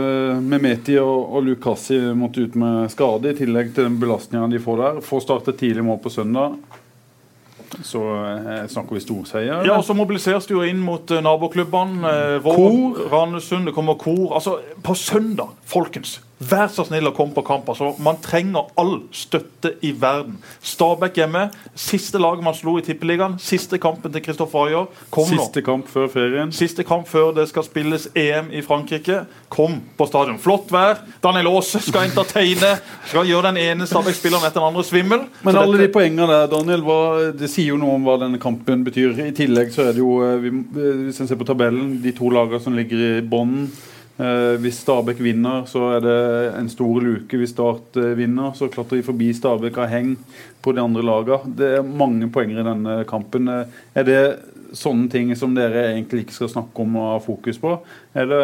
[0.43, 4.83] Memeti og, og Lukassi måtte ut med skade, i tillegg til den belastninga de får
[4.83, 4.99] der.
[5.07, 6.59] Får starte tidlig mål på søndag.
[7.85, 9.65] Så eh, snakker vi storseier.
[9.67, 12.13] Ja, og så mobiliseres det jo inn mot eh, naboklubbene.
[12.13, 14.33] Eh, Våg, Randesund, det kommer kor.
[14.37, 17.67] Altså, på søndag, folkens, vær så snill å komme på kamp.
[17.67, 20.37] Altså, man trenger all støtte i verden.
[20.63, 21.41] Stabæk hjemme,
[21.75, 23.35] siste laget man slo i Tippeligaen.
[23.43, 24.85] Siste kampen til Kristoffer Ayer.
[25.11, 25.39] Kom nå.
[25.43, 26.53] Siste kamp før ferien.
[26.55, 29.25] Siste kamp før det skal spilles EM i Frankrike.
[29.51, 30.39] Kom på stadion.
[30.39, 31.01] Flott vær.
[31.23, 32.71] Daniel Aase skal entertaine.
[33.11, 35.27] Skal gjøre den ene Stabæk-spilleren etter den andre svimmel.
[35.43, 36.99] Men alle dette- de poengene der, Daniel, hva,
[37.35, 39.17] det sier jo noe om hva denne kampen betyr.
[39.27, 40.47] I tillegg så er det jo, eh, vi,
[40.79, 43.67] eh, hvis en ser på tabellen, de to lagene som ligger i bånn.
[44.19, 46.19] Eh, hvis Stabæk vinner, så er det
[46.59, 47.37] en stor luke.
[47.39, 50.17] Hvis Start eh, vinner, så klatrer de forbi Stabæk av heng
[50.59, 51.53] på de andre lagene.
[51.55, 53.47] Det er mange poenger i denne kampen.
[53.47, 54.19] Eh, er det
[54.75, 57.77] sånne ting som dere egentlig ikke skal snakke om og ha fokus på?
[58.19, 58.43] Eller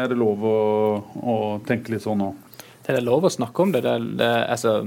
[0.00, 0.56] er det lov å,
[1.22, 1.36] å
[1.68, 2.32] tenke litt sånn nå?
[2.86, 3.84] Det er lov å snakke om det.
[3.84, 4.80] det, det altså,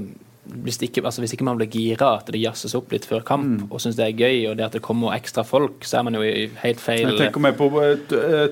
[0.64, 3.40] hvis, ikke, altså, hvis ikke man blir gira, at det jazzes opp litt før kamp
[3.40, 3.66] Mm.
[3.70, 6.14] og syns det er gøy, og det at det kommer ekstra folk, så er man
[6.14, 7.68] jo i helt feil Jeg tenker mer på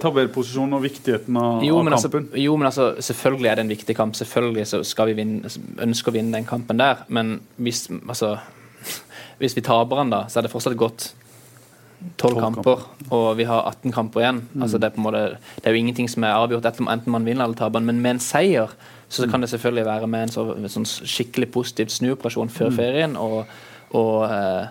[0.01, 1.93] tabellposisjonen og viktigheten av, jo av kampen.
[1.93, 2.41] altså, kampen.
[2.43, 4.15] jo, men altså, selvfølgelig er det en viktig kamp.
[4.15, 5.51] Selvfølgelig så skal vi vinne,
[5.85, 7.05] ønsker å vinne den kampen der.
[7.09, 8.39] Men hvis, altså,
[9.41, 11.13] hvis vi taper den, da, så er det fortsatt gått
[12.19, 14.43] tolv 12 kamper, og vi har 18 kamper igjen.
[14.61, 15.25] Altså, det, er på en måte,
[15.59, 17.81] det er jo ingenting som er avgjort enten man vinner eller taper.
[17.81, 18.71] Men med en seier
[19.09, 23.17] så kan det selvfølgelig være med en så, sånn skikkelig positiv snuoperasjon før ferien.
[23.17, 23.49] Og,
[23.97, 24.67] og eh,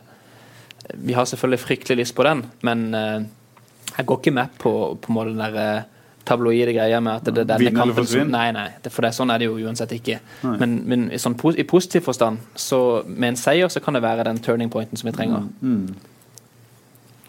[0.93, 3.21] vi har selvfølgelig fryktelig lyst på den, men eh,
[3.97, 5.88] jeg går ikke med på, på den der eh,
[6.28, 8.30] tabloide greia med at det, det, denne kampen som.
[8.30, 10.19] Nei, nei, det, for det, sånn er det jo uansett ikke.
[10.43, 10.58] Nei.
[10.62, 14.28] Men, men i, sånn, i positiv forstand, så med en seier så kan det være
[14.28, 15.47] den turning pointen som vi trenger.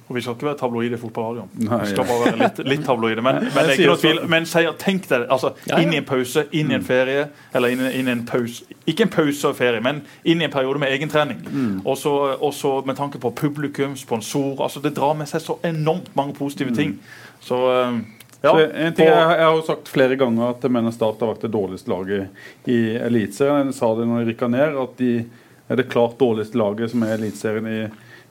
[0.08, 1.50] Og vi skal ikke være tabloide i fotballradioen.
[1.58, 3.20] Vi skal bare være litt, litt tabloide.
[3.22, 4.20] Men, men det er ikke noe tvil.
[4.32, 5.28] Men seier, tenk deg det.
[5.34, 5.82] Altså, Ja, ja.
[5.84, 8.64] inn i en pause, inn i en ferie, eller inn, i- inn i en pause
[8.88, 11.42] Ikke en pause og ferie, men inn i en periode med egentrening.
[11.44, 15.58] trening så og så med tanke på publikum, sponsor altså Det drar med seg så
[15.62, 16.98] enormt mange positive ting.
[17.44, 17.98] Så eh,
[18.42, 18.52] ja.
[18.54, 21.34] Så en ting, jeg, jeg har jo sagt flere ganger at jeg mener Start har
[21.34, 22.28] vært det dårligste laget
[22.70, 23.66] i Eliteserien.
[23.66, 25.12] Jeg sa det når de rykka ned, at de
[25.68, 27.80] er det klart dårligste laget som er i Eliteserien i,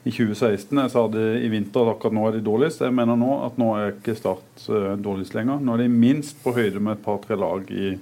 [0.04, 0.78] i 2016.
[0.78, 2.84] Jeg sa det i vinter at akkurat nå er de dårligst.
[2.86, 5.60] Jeg mener nå at nå er ikke Start eh, dårligst lenger.
[5.62, 7.92] Nå er de minst på høyde med et par-tre lag i,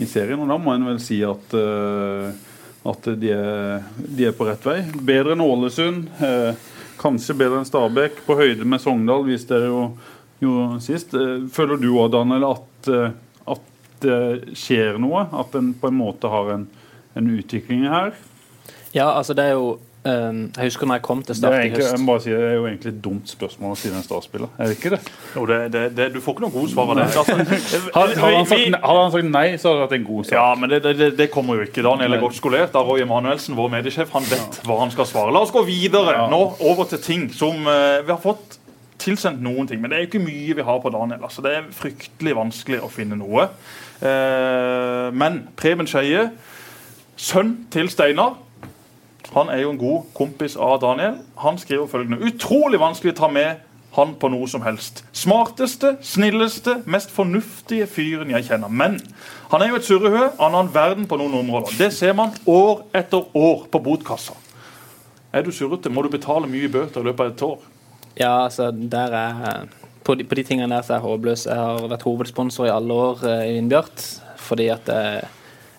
[0.00, 0.40] i serien.
[0.40, 2.50] Og da må en vel si at eh,
[2.84, 4.82] at de er, de er på rett vei.
[5.08, 6.10] Bedre enn Ålesund.
[6.20, 6.66] Eh,
[7.00, 8.20] kanskje bedre enn Stabæk.
[8.26, 9.86] På høyde med Sogndal, viste dere jo,
[10.44, 11.16] jo sist.
[11.54, 12.90] Føler du òg, Daniel, at,
[13.54, 13.64] at
[14.04, 14.18] det
[14.60, 15.24] skjer noe?
[15.32, 16.68] At en på en måte har en,
[17.16, 18.12] en utvikling her?
[18.92, 21.80] Ja, altså det er jo Jeg husker når jeg kom til Det Start i egentlig,
[21.80, 22.00] jeg høst.
[22.04, 24.50] må bare si, det er jo egentlig et dumt spørsmål å si en Start-spiller.
[24.60, 24.98] Er det ikke det?
[25.32, 27.06] Jo, det, det, det, du får ikke noe gode svar av det.
[27.06, 27.36] Altså,
[27.96, 30.34] Hadde, han sagt, hadde han sagt nei, så hadde det vært en god sak.
[30.36, 31.86] Ja, men det, det, det, det kommer jo ikke.
[31.86, 32.74] Daniel er godt skolert.
[32.74, 35.32] Da Roy Emanuelsen, vår mediesjef, han vet hva han skal svare.
[35.32, 36.28] La oss gå videre Ja.
[36.28, 38.58] nå over til ting som uh, Vi har fått
[39.00, 41.24] tilsendt noen ting, men det er jo ikke mye vi har på Daniel.
[41.26, 43.48] Altså, det er fryktelig vanskelig å finne noe.
[44.04, 46.28] Uh, men Preben Skeie,
[47.16, 48.36] sønn til Steinar
[49.34, 51.18] han er jo en god kompis av Daniel.
[51.42, 53.62] Han skriver følgende Utrolig vanskelig å ta med
[53.94, 55.04] han på noe som helst.
[55.14, 58.70] Smarteste, snilleste, mest fornuftige fyren jeg kjenner.
[58.70, 58.98] Men
[59.52, 61.76] han er jo et surrehø av en annen verden på noen områder.
[61.78, 64.34] Det ser man år etter år på botkassa.
[65.34, 67.70] Er du surrete, må du betale mye bøter i løpet av et år.
[68.14, 69.68] Ja, altså, der er
[70.04, 71.46] på de, på de tingene der så er jeg håpløs.
[71.50, 74.04] Jeg har vært hovedsponsor i alle år eh, i Innbjart
[74.44, 75.22] fordi at jeg,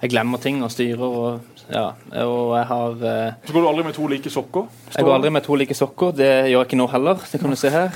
[0.01, 1.85] jeg glemmer ting og styrer og ja.
[2.25, 4.67] Og jeg har eh, Så går du aldri med to like sokker.
[4.95, 6.13] Jeg går aldri med to like sokker.
[6.15, 7.25] Det gjør jeg ikke nå heller.
[7.31, 7.89] Det kan du se her.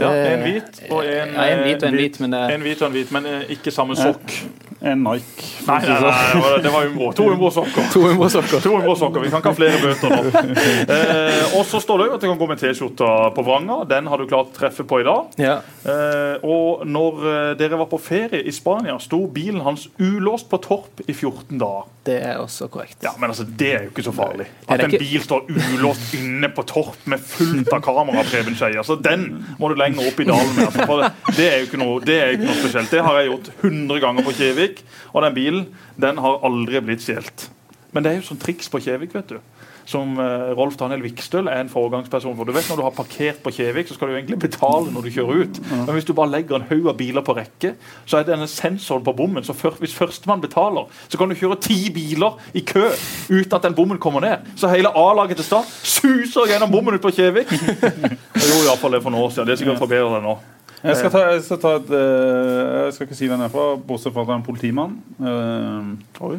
[0.00, 2.66] Ja, En hvit og en, Ja, en hvit og en hvit, hvit, men det En
[2.66, 4.34] hvit og en hvit, men eh, ikke samme sokk.
[4.80, 5.44] En Nike.
[5.66, 7.10] Nei, nei, nei, det var Umbro.
[7.12, 7.90] To Umbro-sokker.
[7.92, 8.62] To Umbro-sokker.
[8.64, 9.20] To Umbro-sokker.
[9.20, 10.20] Vi kan ikke ha flere bøter nå.
[10.90, 13.80] Eh, og så står det jo at du kan gå med T-skjorta på vranga.
[13.88, 15.36] Den har du klart å treffe på i dag.
[15.40, 15.58] Ja.
[15.84, 20.60] Eh, og når eh, dere var på ferie i Spania, sto bilen hans ulåst på
[20.64, 21.90] Torp i 14 dager.
[22.08, 22.96] Det er også korrekt.
[23.04, 24.46] Ja, men altså, Det er jo ikke så farlig.
[24.64, 28.80] At det en bil står ulåst inne på Torp med fullt av kamera, Preben Skeie.
[28.80, 29.28] Altså, den
[29.60, 30.66] må du lenger opp i dalen med.
[30.66, 32.92] Altså, for det, er noe, det er jo ikke noe spesielt.
[32.94, 35.64] Det har jeg gjort 100 ganger på Kjevik, og den bilen
[36.00, 37.48] den har aldri blitt stjålet.
[37.90, 39.40] Men det er jo sånn triks på Kjevik, vet du.
[39.88, 42.44] Som eh, Rolf Daniel Vikstøl er en foregangsperson for.
[42.44, 45.10] Du vet Når du har parkert på Kjevik, så skal du egentlig betale når du
[45.14, 45.60] kjører ut.
[45.70, 47.74] Men hvis du bare legger en haug av biler på rekke,
[48.06, 51.34] så er det denne sensoren på bommen så før, Hvis førstemann betaler, så kan du
[51.38, 52.86] kjøre ti biler i kø
[53.30, 54.46] uten at den bommen kommer ned.
[54.56, 57.50] Så hele A-laget til Start suser gjennom bommen ut på Kjevik.
[58.40, 59.46] Jeg gjorde iallfall det for noen år siden.
[59.48, 60.38] Det er sikkert forbedret nå.
[60.80, 63.52] Jeg skal, ta, jeg, skal ta et, eh, jeg skal ikke si hvem jeg er
[63.52, 64.94] fra, bortsett fra at det er en politimann.
[65.20, 66.38] eh, Oi.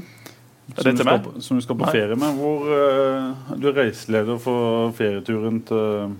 [0.76, 1.94] Som, det du til skal, som du skal på Nei.
[1.96, 2.38] ferie med.
[2.40, 6.14] Hvor uh, Du er reiseleder for ferieturen til,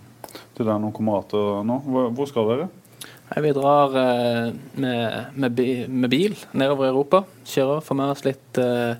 [0.58, 1.78] til og noen kamerater nå.
[1.88, 2.68] Hvor, hvor skal dere?
[3.32, 7.24] Nei, Vi drar uh, med, med, bi- med bil nedover i Europa.
[7.48, 8.94] Kjører, får med oss litt uh,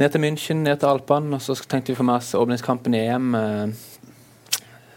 [0.00, 1.36] ned til München, ned til Alpene.
[1.36, 3.34] Og så tenkte vi få med oss åpningskampen i EM.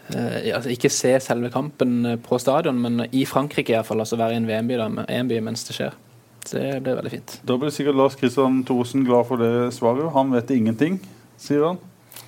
[0.08, 4.38] altså ikke se selve kampen på stadion, men i Frankrike i hvert fall, altså være
[4.38, 5.98] i en VM-by mens det skjer.
[6.54, 7.36] Det blir veldig fint.
[7.46, 10.10] Da blir sikkert Lars Kristian Thorsen glad for det svaret.
[10.14, 10.98] Han vet ingenting,
[11.40, 11.80] sier han.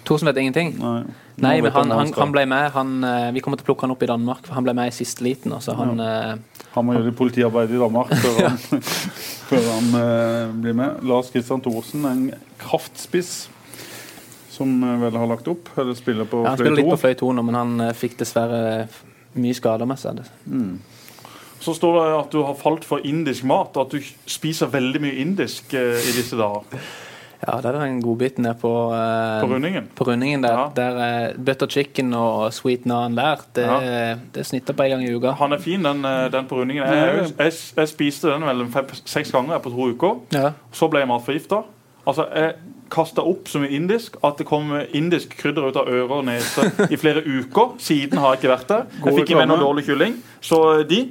[0.06, 0.72] Thorsen vet ingenting?
[0.80, 1.02] Nei,
[1.40, 2.70] Nei, men han, han, han ble med.
[2.74, 4.42] Han, eh, vi kommer til å plukke han opp i Danmark.
[4.46, 5.52] for Han ble med i siste liten.
[5.56, 6.34] Altså han, ja.
[6.74, 8.58] Han må gjøre politiarbeid i Danmark før han,
[9.50, 11.00] før han uh, blir med.
[11.08, 12.28] Lars Kristian Thorsen, en
[12.60, 13.48] kraftspiss
[14.60, 15.72] som eh, vel har lagt opp.
[15.76, 17.96] Eller spiller på ja, han spiller fløy litt på fløy to nå, men han eh,
[17.96, 18.62] fikk dessverre
[19.40, 20.22] mye skader med seg.
[21.60, 25.02] Så står det at du har falt for indisk mat, og at du spiser veldig
[25.04, 26.80] mye indisk eh, i disse dager.
[27.40, 29.86] Ja, det er den godbiten der på, eh, På rundingen.
[29.96, 30.52] på rundingen der.
[30.58, 30.64] Ja.
[30.76, 30.98] der
[31.30, 33.68] eh, butter chicken og sweet naan der, det,
[34.34, 35.32] det snitter på en gang i uka.
[35.40, 36.84] Han er fin, den, eh, den på rundingen.
[36.84, 40.20] Jeg, jeg, jeg spiste den vel fem-seks ganger på to uker.
[40.36, 40.52] Ja.
[40.72, 41.62] Så ble jeg matforgifta.
[42.06, 42.54] Altså, jeg
[42.90, 46.64] kasta opp så mye indisk at det kom indisk krydder ut av ører og nese
[46.90, 47.76] i flere uker.
[47.80, 48.86] Siden har jeg ikke vært der.
[49.06, 50.16] Jeg fikk i meg noe dårlig kylling.
[50.44, 50.58] Så
[50.90, 51.04] de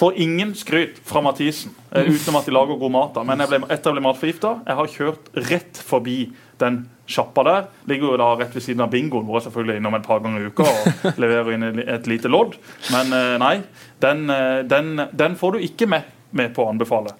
[0.00, 3.10] får ingen skryt fra Mathisen, eh, utenom at de lager god mat.
[3.14, 3.24] da.
[3.28, 6.18] Men jeg ble, etter jeg ble matforgifta, jeg har kjørt rett forbi
[6.62, 7.66] den sjappa der.
[7.90, 10.22] Ligger jo da rett ved siden av bingoen, hvor jeg selvfølgelig er innom et par
[10.24, 12.56] ganger i uka og leverer inn et lite lodd.
[12.94, 13.54] Men eh, nei,
[14.00, 17.12] den, eh, den, den får du ikke med, med på å anbefale.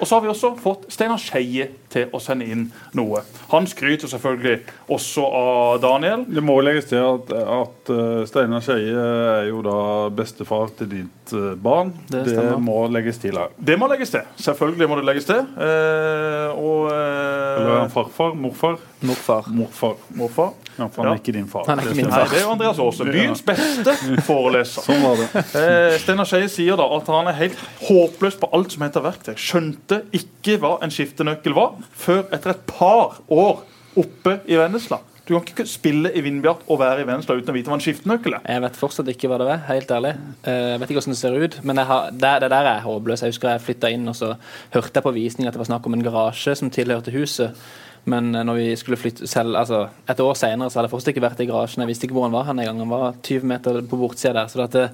[0.00, 2.66] Og så har vi også fått Steinar Skeie til å sende inn
[2.98, 3.22] noe.
[3.52, 4.58] Han skryter selvfølgelig
[4.92, 6.24] også av Daniel.
[6.28, 9.06] Det må legges til at, at eh, Steinar Skeie
[9.38, 9.78] er jo da
[10.14, 11.94] bestefar til ditt eh, barn.
[12.10, 13.54] Det Det, må legges til her.
[13.58, 14.26] Det må legges til.
[14.44, 15.40] Selvfølgelig må det legges til.
[15.40, 18.34] Eh, og Eller er eh, han farfar?
[18.34, 18.78] Morfar?
[19.04, 19.48] Morfar.
[19.54, 19.96] Morfar.
[20.18, 20.52] Morfar.
[20.74, 21.14] Ja, for han Ja.
[21.14, 21.64] er ikke din far.
[21.68, 22.24] Han er ikke Det min far.
[22.24, 23.04] Nei, det er jo Andreas Aase.
[23.06, 23.92] Byens beste
[24.26, 24.82] foreleser.
[24.88, 25.28] Sånn var det.
[25.60, 29.34] Eh, Steinar Skeie sier da at han er helt håpløs på alt som heter verktøy.
[29.38, 33.64] Skjønte ikke hva en skiftenøkkel var, før etter et par år
[34.00, 34.98] oppe i Vennesla.
[35.24, 37.84] Du kan ikke spille i Vindbjart og være i Vennesla uten å vite hva en
[37.84, 38.42] skiftenøkkel er.
[38.44, 40.10] Jeg vet fortsatt ikke hva det er, helt ærlig.
[40.44, 41.56] Eh, Jeg vet ikke hvordan det ser ut.
[41.64, 43.24] Men har, det, det der er håpløst.
[43.24, 44.34] Jeg husker jeg flytta inn, og så
[44.74, 47.56] hørte jeg på visning at det var snakk om en garasje som tilhørte huset.
[48.04, 51.14] Men eh, når vi skulle flytte selv, altså et år senere så hadde jeg fortsatt
[51.14, 51.86] ikke vært i garasjen.
[51.86, 52.84] Jeg visste ikke hvor han var hen engang.
[52.84, 54.52] Han var 20 meter på bortsida der.
[54.52, 54.90] Så det,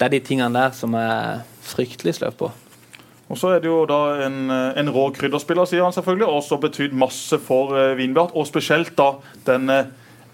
[0.00, 2.48] det er de tingene der som er fryktelig sløv på.
[3.26, 6.42] Og så er det jo da en, eh, en rå krydderspiller, sier han selvfølgelig, og
[6.46, 8.36] så betydd masse for uh, Vinbjart.
[8.38, 9.16] Og spesielt da
[9.48, 9.88] den eh,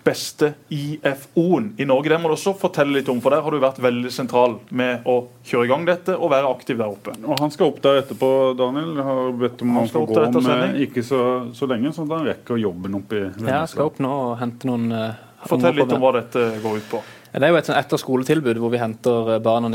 [0.05, 2.11] beste IFO-en i Norge.
[2.11, 5.07] Det må du også fortelle litt om, for der har du vært veldig sentral med
[5.09, 5.17] å
[5.47, 7.15] kjøre i gang dette og være aktiv der oppe.
[7.23, 8.93] Og Han skal opp der etterpå, Daniel.
[8.99, 10.77] Jeg har bedt om Han han skal får gå om eh, sending.
[10.89, 11.23] ikke så,
[11.55, 14.37] så lenge, sånn at han rekker jobben oppe i Ja, jeg skal opp nå og
[14.43, 15.11] hente noen uh,
[15.47, 17.03] Fortell litt om hva dette går ut på.
[17.33, 19.71] Det er jo et etterskoletilbud hvor vi henter eh, barna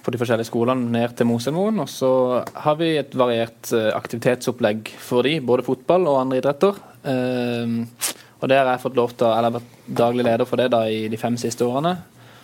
[0.00, 1.82] på de forskjellige skolene ned til Mosjømoen.
[1.84, 2.08] Og så
[2.64, 6.80] har vi et variert eh, aktivitetsopplegg for de, både fotball og andre idretter.
[7.12, 7.82] Ehm,
[8.40, 11.04] og det har jeg fått lov til, eller vært daglig leder for det da i
[11.12, 11.98] de fem siste årene.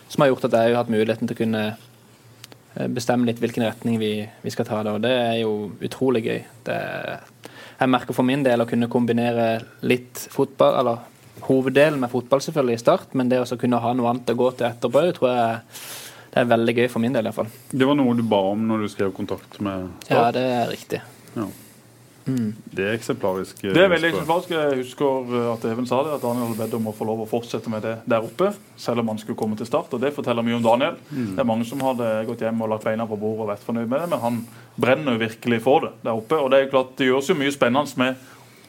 [0.09, 3.65] Som har gjort at jeg har hatt muligheten til å kunne eh, bestemme litt hvilken
[3.65, 4.13] retning vi,
[4.45, 4.93] vi skal ta det.
[4.93, 6.43] Og det er jo utrolig gøy.
[6.69, 6.81] Det,
[7.79, 11.09] jeg merker for min del å kunne kombinere litt fotball, eller
[11.47, 14.51] hoveddelen med fotball selvfølgelig i start, men det å kunne ha noe annet å gå
[14.57, 15.61] til etterpå, tror jeg
[16.29, 17.49] det er veldig gøy for min del iallfall.
[17.71, 21.01] Det var noe du ba om når du skrev kontakt med Ja, det er riktig.
[21.35, 21.47] Ja.
[22.29, 23.63] Det er eksemplarisk.
[23.63, 24.51] eh, Det er veldig eksemplarisk.
[24.53, 27.23] Jeg husker uh, at Even sa det, at Daniel hadde bedt om å få lov
[27.23, 29.93] å fortsette med det der oppe, selv om han skulle komme til start.
[29.93, 30.99] og Det forteller mye om Daniel.
[31.09, 33.87] Det er mange som hadde gått hjem og lagt beina på bordet og vært fornøyd
[33.87, 34.41] med det, men han
[34.79, 36.37] brenner jo virkelig for det der oppe.
[36.37, 38.15] Og det er jo klart, det gjøres jo mye spennende med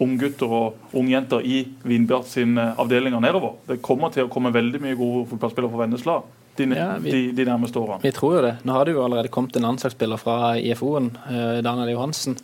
[0.00, 3.54] unggutter og ungjenter i Vinbjart sine avdelinger nedover.
[3.68, 6.22] Det kommer til å komme veldig mye gode fotballspillere fra Vennesla
[6.56, 8.00] de, Ja, vi- de, de nærmeste årene.
[8.02, 8.54] Vi tror jo det.
[8.64, 12.36] Nå har det jo allerede kommet en landslagsspiller fra IFO-en, eh, Daniel Johansen.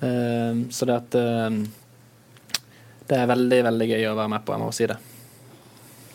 [0.00, 1.50] Eh, Så det at eh,
[3.08, 4.96] Det er veldig, veldig gøy å være med på, jeg må si det.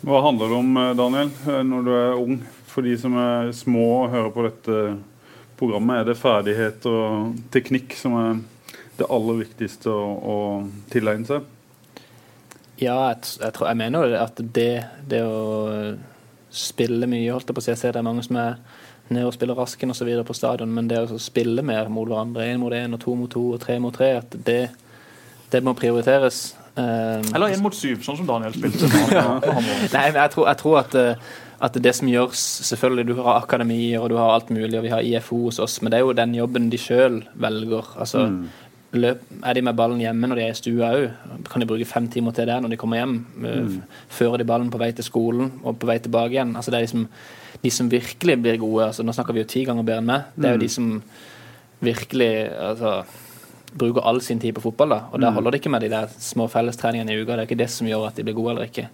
[0.05, 2.39] Hva handler det om, eh, Daniel, eh, når du er ung?
[2.69, 4.97] For de som er små og hører på dette
[5.59, 8.39] programmet, er det ferdighet og teknikk som er
[8.99, 10.35] det aller viktigste å, å
[10.91, 11.47] tilegne seg?
[12.79, 14.71] Ja, jeg, jeg, tror, jeg mener jo at det,
[15.11, 15.95] det å
[16.49, 18.61] spille mye, holdt jeg på å si Jeg ser det er mange som er
[19.09, 20.09] nede og spiller rasken osv.
[20.25, 23.31] på stadion, men det å spille mer mot hverandre, én mot én og to mot
[23.31, 24.61] to og tre mot tre, at det,
[25.51, 26.53] det må prioriteres.
[26.75, 28.89] Eh, Eller én mot syv, sånn som Daniel spilte.
[29.95, 31.29] Nei, men jeg tror, jeg tror at, eh,
[31.59, 34.93] at det som gjøres Selvfølgelig, du har akademier og du har alt mulig, og vi
[34.93, 37.93] har IFO hos oss, men det er jo den jobben de sjøl velger.
[37.97, 38.29] Altså,
[38.97, 41.05] løp, er de med ballen hjemme når de er i stua òg?
[41.49, 43.15] Kan de bruke fem timer til det når de kommer hjem?
[43.37, 43.77] Mm.
[44.09, 46.55] Fører de ballen på vei til skolen og på vei tilbake igjen?
[46.57, 47.07] Altså, det er liksom,
[47.63, 50.29] de som virkelig blir gode, altså, nå snakker vi jo ti ganger bedre enn meg,
[50.35, 50.93] det er jo de som
[51.85, 52.95] virkelig altså,
[53.77, 54.95] bruker all sin tid på fotball.
[54.95, 57.35] da, Og da holder det ikke med de der små fellestreningene i uka.
[57.35, 58.89] Det er ikke det som gjør at de blir gode eller ikke.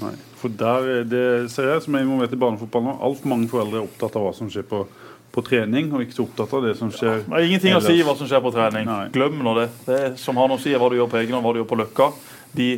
[0.00, 0.14] Nei.
[0.38, 2.96] For der er det ser jeg som er involvert i barnefotball nå.
[3.08, 4.84] Altfor mange foreldre er opptatt av hva som skjer på,
[5.32, 8.02] på trening, og ikke så opptatt av det som skjer Det er ingenting å si
[8.02, 8.86] hva som skjer på trening.
[8.86, 9.08] Nei.
[9.14, 9.68] Glem nå det.
[9.86, 11.60] Det som har noe å si, er hva du gjør på egen og hva du
[11.62, 12.12] gjør på Løkka.
[12.56, 12.70] De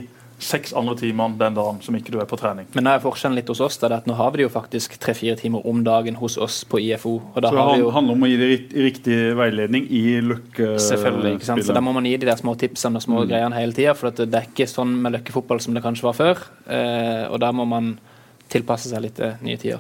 [0.43, 2.67] seks andre timene den dagen som ikke du er på trening.
[2.75, 3.77] Men nå er forskjellen litt hos oss.
[3.79, 6.65] Da, det at nå har vi det jo faktisk tre-fire timer om dagen hos oss
[6.65, 7.13] på IFO.
[7.35, 9.19] Og da Så det har vi han- jo handler om å gi det rikt- riktig
[9.39, 11.37] veiledning i løkke Selvfølgelig.
[11.39, 11.63] ikke sant?
[11.65, 11.73] Så.
[11.73, 13.95] Da må man gi de der små tipsene og små greiene hele tida.
[13.95, 16.37] For at det er ikke sånn med løkkefotball som det kanskje var før.
[16.69, 17.99] Eh, og da må man
[18.51, 19.79] tilpasse seg litt til nye tider.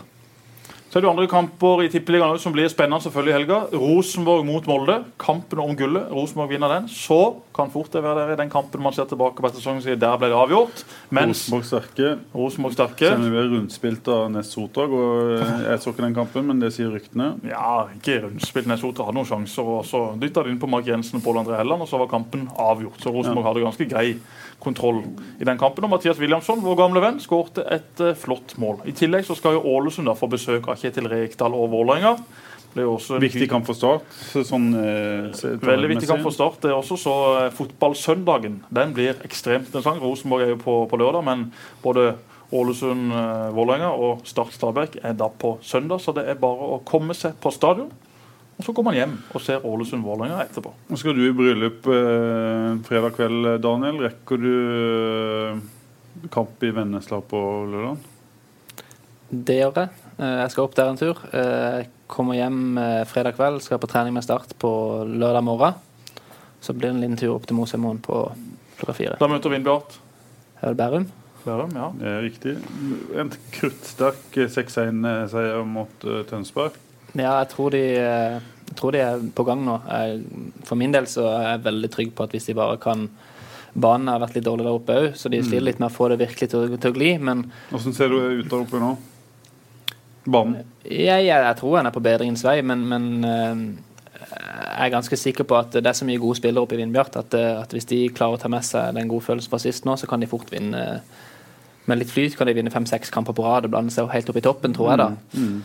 [0.93, 3.59] Så er det andre kamper i Tippeligaen som blir spennende selvfølgelig i helga.
[3.81, 4.99] Rosenborg mot Molde.
[5.17, 6.11] Kampen om gullet.
[6.13, 6.91] Rosenborg vinner den.
[6.93, 9.87] Så kan fort det være der i den kampen man ser tilbake på sesongen og
[9.87, 10.83] sier der ble det avgjort.
[11.09, 12.11] Mens Rosenborg sterke.
[12.37, 16.05] Rosenborg sterke Selv om vi ble rundspilt av Nest Sotag, og eh, jeg så ikke
[16.05, 17.31] den kampen, men det sier ryktene.
[17.49, 18.69] Ja, ikke rundspilt.
[18.69, 21.57] Nessotra hadde noen sjanser, og så dytta de inn på Mark Jensen og Pål André
[21.63, 23.01] Helland, og så var kampen avgjort.
[23.01, 24.11] Så Rosenborg hadde ganske grei
[24.63, 25.03] kontroll
[25.39, 25.85] i den kampen.
[25.85, 28.81] Og Mathias Williamson, vår gamle venn, skårte et uh, flott mål.
[28.89, 32.17] I tillegg så skal jo Ålesund da få besøk av Kjetil Rekdal og Vålerenga.
[32.73, 34.05] Er Viktig kamp for Start.
[34.33, 35.29] Sånn, eh,
[35.61, 36.33] Veldig viktig kamp for.
[36.33, 36.63] Start.
[36.63, 40.01] Det er også så eh, Fotballsøndagen den blir ekstremt interessant.
[40.01, 41.51] Rosenborg er jo på, på lørdag, men
[41.85, 42.15] både
[42.53, 46.01] Ålesund, eh, Vålerenga og Start Stabæk er da på søndag.
[46.01, 47.93] Så det er bare å komme seg på stadion.
[48.59, 50.71] Og så går man hjem og ser Ålesund-Vålerenga etterpå.
[50.91, 53.99] Nå skal du i bryllup eh, fredag kveld, Daniel.
[54.05, 54.51] Rekker du
[55.57, 55.63] eh,
[56.35, 57.41] kamp i Vennesla på
[57.73, 57.97] lørdag?
[59.33, 59.89] Det gjør jeg.
[60.19, 61.23] Eh, Jeg skal opp der en tur.
[61.33, 64.71] Eh, Jeg kommer hjem eh, fredag kveld, skal på trening med Start på
[65.09, 65.81] lørdag morgen.
[66.63, 68.21] Så blir det en liten tur opp til Mosheimoen på
[68.79, 69.17] klokka fire.
[69.19, 69.97] Da møter Vindbjart
[70.63, 71.09] det Bærum?
[71.43, 71.73] Bærum.
[71.75, 71.89] ja.
[72.23, 72.53] Riktig.
[73.19, 76.77] En kruttsterk 6-1-seier mot eh, Tønsberg.
[77.19, 79.77] Ja, jeg tror, de, jeg tror de er på gang nå.
[80.69, 83.09] For min del så er jeg veldig trygg på at hvis de bare kan
[83.73, 86.11] Banen har vært litt dårlig der oppe òg, så de sliter litt med å få
[86.13, 87.15] det virkelig til, til å gli.
[87.25, 88.91] Men Hvordan ser du ut der oppe nå?
[90.29, 90.59] Banen?
[90.85, 93.63] jeg, jeg, jeg tror han er på bedringens vei, men, men eh,
[94.23, 97.19] jeg er ganske sikker på at det er så mye gode spillere oppe i Vindbjart
[97.23, 99.89] at, eh, at hvis de klarer å ta med seg den gode følelsen fra sist
[99.89, 101.01] nå, så kan de fort vinne.
[101.91, 104.37] Med litt flyt kan de vinne fem-seks kamper på rad og blande seg helt opp
[104.39, 104.99] i toppen, tror jeg.
[105.01, 105.09] da.
[105.35, 105.57] Mm.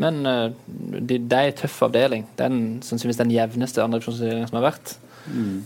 [0.00, 2.24] men det de, er en tøff avdeling.
[2.36, 4.94] Det er den, sannsynligvis den jevneste andredivisjonsavdelingen som har vært.
[5.24, 5.64] Mm.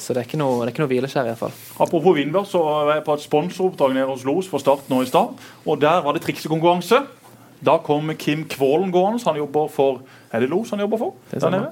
[0.00, 1.54] så det er ikke noe, det er ikke noe hvileskjær, iallfall.
[1.80, 5.10] Apropos Vindbjørn, så var jeg på et sponsoroppdrag nede hos Los for Start nå i
[5.10, 5.28] stad.
[5.66, 7.02] Og der var det triksekonkurranse.
[7.62, 9.22] Da kom Kim Kvålen gående.
[9.28, 10.02] Han jobber for
[10.32, 11.14] Er det Los han jobber for?
[11.30, 11.70] Det er.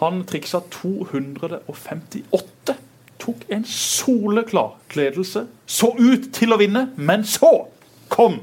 [0.00, 2.74] Han triksa 258.
[3.20, 7.68] Tok en soleklar kledelse, Så ut til å vinne, men så
[8.08, 8.40] kom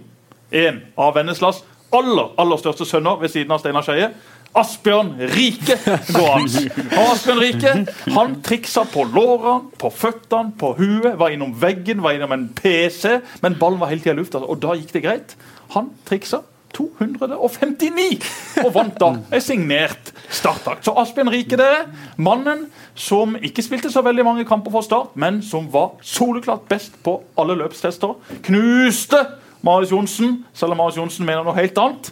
[0.52, 4.12] en av Venneslas aller, aller største sønner ved siden av Steinar Skeie.
[4.58, 5.76] Asbjørn Rike
[6.16, 6.64] gående.
[6.96, 7.74] Og Asbjørn Rike
[8.16, 13.20] han triksa på lårene, på føttene, på huet, var innom veggen, var innom en PC,
[13.44, 15.36] men ballen var hele tida i lufta, og da gikk det greit.
[15.76, 16.42] Han triksa
[16.78, 20.86] 259 og vant da en signert startakt.
[20.86, 21.90] Så Asbjørn Rike, det er
[22.22, 26.98] mannen som ikke spilte så veldig mange kamper for Start, men som var soleklart best
[27.04, 28.16] på alle løpstester.
[28.46, 29.24] Knuste
[29.66, 32.12] Marius Johnsen, selv om Marius Johnsen mener noe helt annet.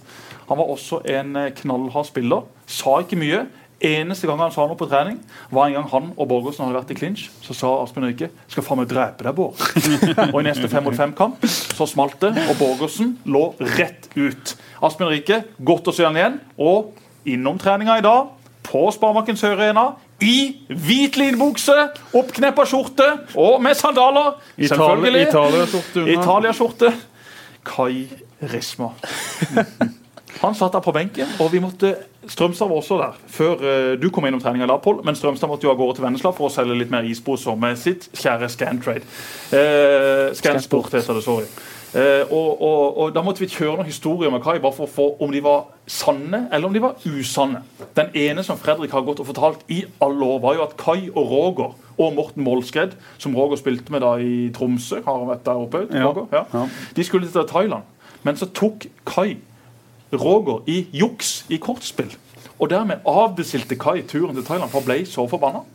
[0.49, 2.45] Han var også en knallhard spiller.
[2.69, 3.45] Sa ikke mye.
[3.83, 5.17] Eneste gang han sa noe på trening,
[5.51, 7.25] var en gang han og Borgersen hadde vært i clinch.
[7.43, 9.59] Så sa Asbjørn Rike 'Skal faen meg drepe deg, Bård'.
[10.33, 14.55] og i neste fem mot fem-kamp så smalt det, og Borgersen lå rett ut.
[14.81, 16.39] Asbjørn Rike, godt å se han igjen.
[16.57, 16.95] Og
[17.25, 18.31] innom treninga i dag,
[18.65, 19.91] på Sparebanken Høyrena,
[20.23, 21.75] i hvit linbukse,
[22.15, 24.39] oppkneppa skjorte og med sandaler.
[24.55, 25.27] Selvfølgelig.
[25.27, 26.07] Italia-skjorte.
[26.15, 26.93] Italia-skjorte.
[27.65, 28.07] Kai
[28.53, 28.93] Risma.
[30.41, 31.95] Han satt der på benken, og vi måtte
[32.27, 35.03] Strømstad var også der før eh, du kom innom treninga da, Pål.
[35.05, 37.77] Men Strømstad måtte jo av gårde til Vennesla for å selge litt mer isposer med
[37.77, 39.05] sitt kjære Scantrade.
[39.53, 41.45] Eh, Scansport heter det, sorry.
[41.95, 44.91] Eh, og, og, og Da måtte vi kjøre noen historier med Kai bare for å
[44.91, 47.61] få om de var sanne eller om de var usanne.
[47.95, 51.05] Den ene som Fredrik har gått og fortalt i alle år, var jo at Kai
[51.13, 55.61] og Roger og Morten Målskred, som Roger spilte med da i Tromsø har vært der
[55.61, 56.09] oppe, Ja.
[56.09, 56.25] Roger?
[56.35, 56.43] Ja.
[56.51, 56.65] Ja.
[56.97, 57.85] De skulle til Thailand.
[58.25, 59.37] Men så tok Kai
[60.21, 62.13] Roger i juks i kortspill.
[62.55, 65.65] Og dermed avbestilte Kai turen til Thailand, for han ble så forbanna.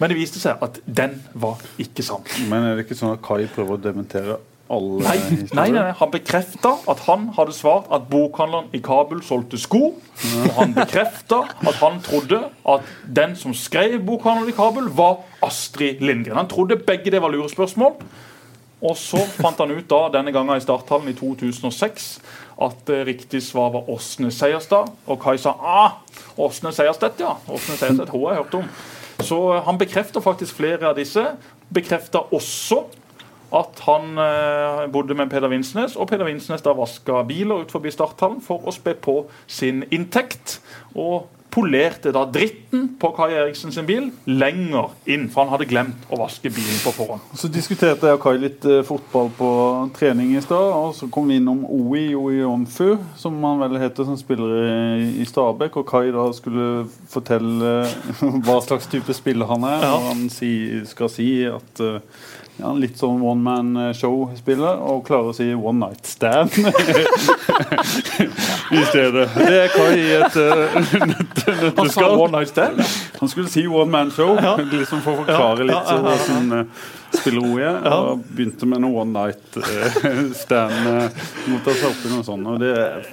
[0.00, 2.24] Men det viste seg at den var ikke sann.
[2.50, 4.38] Men er det ikke sånn at Kai prøver å dementere
[4.70, 5.54] alle Nei, historier?
[5.58, 9.80] nei, nei, nei, Han bekrefta at han hadde svart at bokhandleren i Kabul solgte sko.
[9.98, 12.42] Og han bekrefta at han trodde
[12.74, 16.38] at den som skrev bokhandelen i Kabul, var Astrid Lindgren.
[16.42, 18.02] Han trodde begge det var lurespørsmål.
[18.80, 22.06] Og så fant han ut da, denne gangen i starthallen i 2006
[22.60, 24.90] at det riktig svar var Åsne Seierstad.
[25.06, 25.98] Og Kai sa ah,
[26.40, 27.36] Åsne Seierstedt, ja.
[27.48, 28.70] Åsne Seierstedt, hun har jeg hørt om.
[29.24, 31.24] Så eh, han bekrefter faktisk flere av disse.
[31.72, 32.84] Bekrefta også
[33.56, 37.90] at han eh, bodde med Peder Vinsnes, og Peder Vinsnes da vaska biler ut forbi
[37.94, 40.60] starthallen for å spe på sin inntekt.
[40.94, 46.06] Og polerte da dritten på Kai Eriksen sin bil lenger inn, for han hadde glemt
[46.12, 47.24] å vaske bilen på forhånd.
[47.38, 49.50] Så diskuterte jeg og Kai litt eh, fotball på
[49.96, 50.70] trening i stad.
[50.76, 55.28] Og så kom vi innom Oi Oionfu, som han vel heter, som spiller i, i
[55.28, 55.80] Stabæk.
[55.82, 57.72] Og Kai da skulle fortelle
[58.46, 59.88] hva slags type spiller han er.
[59.88, 59.94] Ja.
[59.96, 60.52] Og han si,
[60.90, 61.98] skal si at eh,
[62.60, 66.52] ja, han litt sånn one man show-spiller, og klarer å si one night stand
[68.70, 69.26] i stedet.
[69.34, 72.80] Det er Kai i et uh, Han sa one night stand.
[73.20, 74.36] han skulle si one man show,
[74.72, 76.16] liksom for å forklare litt Ja, ja, ja, ja.
[76.20, 77.80] hvordan uh, spiller hun er.
[77.90, 79.64] Og begynte med en one night uh,
[80.42, 82.46] stand uh, mot oss oppe noe sånt.
[82.46, 83.10] Og det er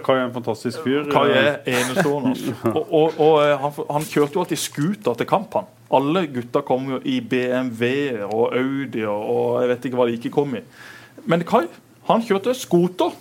[0.00, 1.04] Kai er en fantastisk fyr.
[1.10, 2.34] Kai er enestående.
[2.34, 2.54] altså.
[2.70, 5.54] Og, og, og eh, han, han kjørte jo alltid scooter til kamp.
[5.58, 5.68] han.
[5.96, 10.34] Alle gutta kom jo i BMW-er og Audi og jeg vet ikke hva de ikke
[10.34, 10.62] kom i.
[11.26, 11.66] Men Kai
[12.08, 13.12] han kjørte scooter.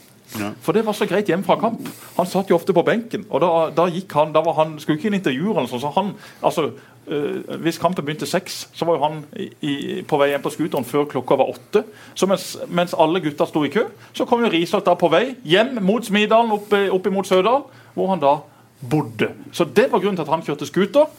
[0.61, 1.87] For det var så greit hjem fra kamp.
[2.17, 3.25] Han satt jo ofte på benken.
[3.29, 6.11] Og da, da gikk han, da var han, skulle ikke inn intervjuer sånn, så han
[6.45, 6.69] altså,
[7.09, 9.23] øh, Hvis kampen begynte seks, så var jo han
[9.65, 11.83] i, på vei hjem på scooteren før klokka var åtte.
[12.13, 15.33] Så mens, mens alle gutta sto i kø, så kom jo Risholt da på vei
[15.49, 17.65] hjem mot Smidalen, opp, opp imot Sødal,
[17.97, 18.37] hvor han da
[18.79, 19.33] bodde.
[19.51, 21.09] Så det var grunnen til at han kjørte scooter.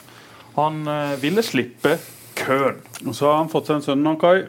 [0.54, 1.98] Han øh, ville slippe
[2.38, 2.80] køen.
[3.06, 4.46] Og så har han fått seg en sønn Kai,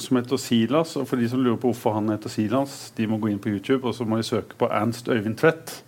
[0.00, 0.96] som heter Silas.
[0.96, 3.48] Og for de som lurer på hvorfor han heter Silas, de må gå inn på
[3.52, 5.82] YouTube og så må de søke på Ernst Øyvind Tvedt,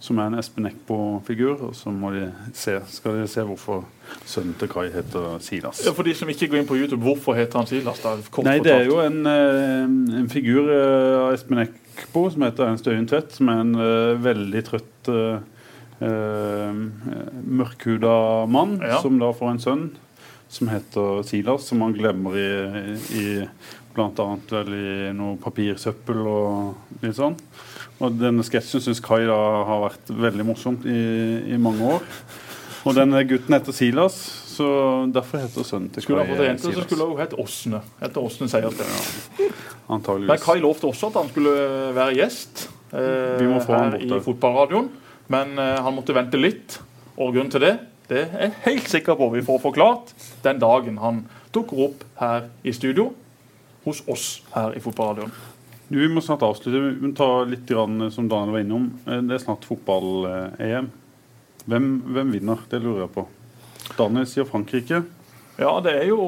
[0.00, 1.60] som er en Espen Eckbo-figur.
[1.68, 3.84] Og så må de se, skal de se hvorfor
[4.24, 5.82] sønnen til Kai heter Silas.
[5.86, 8.00] Ja, For de som ikke går inn på YouTube, hvorfor heter han Silas?
[8.04, 8.16] da?
[8.30, 9.84] Kort Nei, det er jo en, eh,
[10.22, 14.24] en figur eh, av Espen Eckbo som heter Ernst Øyvind Tvedt, som er en uh,
[14.24, 15.40] veldig trøtt uh,
[17.44, 19.00] mørkhuda mann, Ja.
[19.02, 19.84] som da får en sønn
[20.50, 22.48] som heter Silas, som han glemmer i,
[23.20, 23.26] i
[24.00, 27.36] annet vel i noe papirsøppel og litt sånn.
[28.00, 29.38] Og denne sketsjen syns Kai da
[29.68, 31.00] har vært veldig morsomt i,
[31.52, 32.06] i mange år.
[32.88, 34.16] Og denne gutten heter Silas,
[34.54, 34.66] så
[35.12, 37.82] derfor heter sønnen til Skulle han Kai fått en jente, så skulle hun hett Åsne.
[38.00, 38.88] Etter Åsne Seierstedt.
[39.36, 40.44] Men Antageligvis.
[40.46, 41.54] Kai lovte også at han skulle
[41.96, 44.90] være gjest eh, han her i fotballradioen.
[45.30, 46.80] Men eh, han måtte vente litt.
[47.20, 47.74] Og grunnen til det
[48.10, 50.12] det er jeg helt sikker på vi får forklart
[50.44, 51.22] den dagen han
[51.54, 53.12] dukker opp her i studio
[53.86, 55.32] hos oss her i fotballradioen.
[55.90, 56.78] Du, vi må snart avslutte.
[57.00, 58.84] Vi må ta litt grann, som Daniel var innom.
[59.10, 60.90] Eh, Det er snart fotball-EM.
[61.66, 62.60] Hvem, hvem vinner?
[62.70, 63.24] Det lurer jeg på.
[63.98, 65.00] Daniel sier Frankrike.
[65.60, 66.20] Ja, det er jo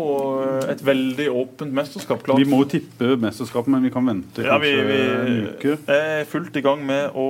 [0.42, 2.24] eh, et veldig åpent mesterskap.
[2.26, 2.40] Klart.
[2.42, 5.76] Vi må jo tippe mesterskapet, men vi kan vente Ja, vi, kanskje en uke.
[5.86, 7.28] jeg er fullt i gang med å,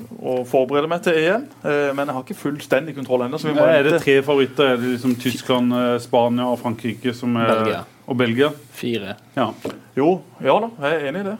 [0.00, 3.40] eh, å forberede meg til EM, eh, men jeg har ikke fullstendig kontroll ennå.
[3.44, 4.74] må Er det tre favoritter?
[4.74, 7.84] Er det liksom Tyskland, eh, Spania og Frankrike som er Belgia.
[8.10, 8.50] Og Belgia?
[8.74, 9.14] Fire.
[9.36, 9.52] Ja.
[9.94, 11.36] Jo, ja da, jeg er enig i det.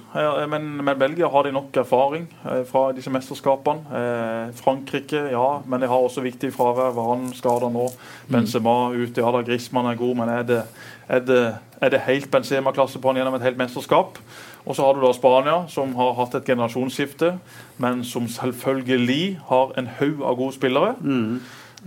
[0.50, 3.98] Men, men Belgia har de nok erfaring eh, fra disse mesterskapene.
[4.00, 6.92] Eh, Frankrike, ja, men de har også viktig fravær.
[6.96, 7.88] Varan skader nå.
[8.30, 9.22] Benzema ute.
[9.22, 10.60] Ja da, Griezmann er god, men er det,
[11.08, 11.42] er det,
[11.80, 14.18] er det helt Benzema-klasse på han gjennom et helt mesterskap?
[14.66, 17.32] Og så har du da Spania, som har hatt et generasjonsskifte,
[17.80, 20.94] men som selvfølgelig har en haug av gode spillere.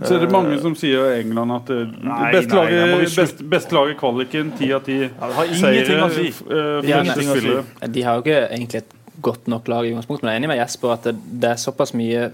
[0.02, 3.44] Så er det mange som sier i England at det Nei, beste nei, laget, best,
[3.52, 4.96] beste laget i kvaliken, ti av ti
[5.54, 6.08] seire.
[6.10, 6.26] si.
[6.50, 10.32] eh, De har, de har jo ikke egentlig et godt nok lag i utgangspunktet, men
[10.32, 12.24] jeg er enig med Jesper at det, det er såpass mye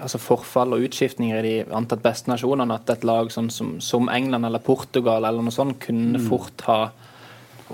[0.00, 4.06] altså forfall og utskiftninger i de antatt beste nasjonene at et lag sånn som, som
[4.08, 6.78] England eller Portugal eller noe sånt kunne fort ha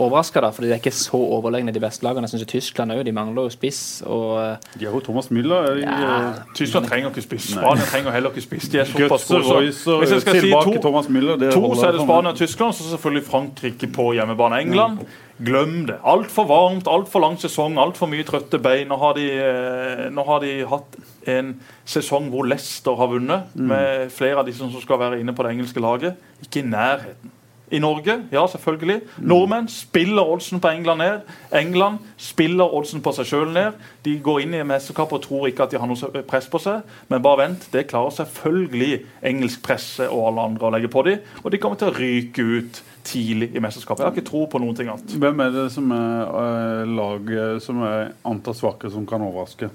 [0.05, 2.23] overraska, fordi de er ikke så overlegne, de beste lagene.
[2.27, 4.03] Jeg synes jo Tyskland òg, de mangler jo spiss.
[4.07, 5.71] og eh, De har jo Thomas Müller.
[5.71, 5.97] er ja,
[6.31, 7.51] eh, Tyskland trenger ikke spiss.
[7.53, 8.69] Spania trenger heller ikke spiss.
[8.69, 9.73] De er såpass gode.
[9.73, 11.37] så Hvis jeg skal si to, Thomas Müller.
[11.41, 14.61] Det to så er det Spania og Tyskland, så selvfølgelig Frankrike på hjemmebane.
[14.61, 14.99] England,
[15.45, 15.97] glem det.
[16.05, 18.89] Altfor varmt, altfor lang sesong, altfor mye trøtte bein.
[18.89, 20.97] Nå har, de, eh, nå har de hatt
[21.29, 25.45] en sesong hvor Leicester har vunnet, med flere av de som skal være inne på
[25.45, 26.17] det engelske laget.
[26.45, 27.40] Ikke i nærheten.
[27.71, 29.01] I Norge, ja selvfølgelig.
[29.23, 31.21] Nordmenn spiller oddsen på England ned.
[31.55, 33.79] England spiller oddsen på seg sjøl ned.
[34.03, 36.83] De går inn i mesterskapet og tror ikke at de har noe press på seg,
[37.09, 37.69] men bare vent.
[37.71, 38.93] Det klarer selvfølgelig
[39.31, 42.43] engelsk presse og alle andre å legge på dem, og de kommer til å ryke
[42.43, 44.03] ut tidlig i mesterskapet.
[44.03, 45.15] Jeg har ikke tro på noen ting annet.
[45.23, 49.71] Hvem er det som er eh, laget som er antatt svake, som kan overraske?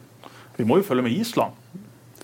[0.57, 1.64] Vi må jo følge med Island.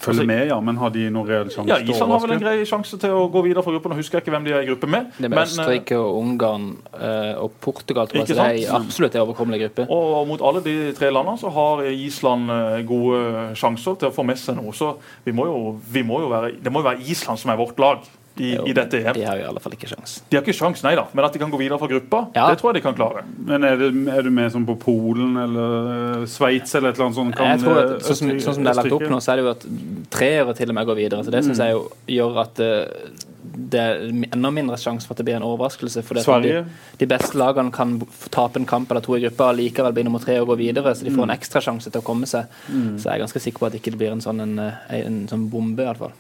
[0.02, 2.20] Følge Altså- med, ja, men har de noen reell sjanse Ja, til å Island har
[2.24, 3.92] vel en grei sjanse til å gå videre fra gruppen.
[3.94, 5.12] Nå husker jeg ikke hvem de er i gruppe med.
[5.18, 6.66] det er med Østerrike og Ungarn
[6.98, 9.86] eh, og Portugal tror jeg er absolutt en overkommelig gruppe.
[9.90, 14.26] Og mot alle de tre landene så har Island eh, gode sjanser til å få
[14.26, 14.74] med seg noe.
[14.74, 17.62] Så vi må jo, vi må jo være, det må jo være Island som er
[17.62, 18.02] vårt lag
[18.38, 19.14] i, Jo, i dette EM.
[19.14, 20.20] De har jo i alle fall ikke sjans.
[20.30, 22.48] De har ikke sjans, nei da, men at de kan gå videre fra gruppa, Ja.
[22.50, 23.26] det tror jeg de kan klare.
[23.38, 25.90] Men er, det, er du med sånn på Polen eller
[26.22, 27.42] eh, Sveits eller et eller annet sånt?
[27.42, 29.42] Jeg tror at, eh, sånn, som, sånn som det er lagt opp nå, så er
[29.42, 29.68] det jo at
[30.16, 31.26] treere til og med går videre.
[31.28, 34.02] Så Det syns jeg jo gjør at eh, det er
[34.32, 36.04] enda mindre sjanse for at det blir en overraskelse.
[36.08, 36.64] For de,
[37.02, 37.98] de beste lagene kan
[38.32, 40.96] tape en kamp eller to i gruppa og likevel bli nummer tre og gå videre,
[40.96, 42.52] så de får en ekstra sjanse til å komme seg.
[42.72, 45.22] Så jeg er ganske sikker på at det ikke blir en sånn, en, en, en,
[45.32, 46.14] sånn bombe, iallfall.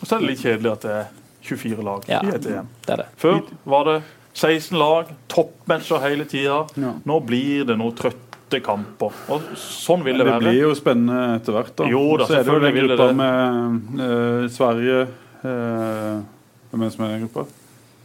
[0.00, 1.00] Og så er det litt kjedelig at det
[1.42, 2.20] 24 lag Ja.
[2.24, 2.68] i et EM.
[2.86, 3.06] Det er det.
[3.18, 4.02] Før var det
[4.34, 6.62] 16 lag, toppmatcher hele tida.
[6.80, 6.92] Ja.
[7.04, 9.12] Nå blir det noen trøtte kamper.
[9.32, 10.40] Og sånn vil det Det være.
[10.40, 11.74] blir jo spennende etter hvert.
[11.76, 11.84] da.
[11.90, 15.06] Jo da, Så er det jo den gruppa med uh, Sverige
[15.44, 16.22] uh,
[16.70, 17.46] Hvem er det som er i den gruppa?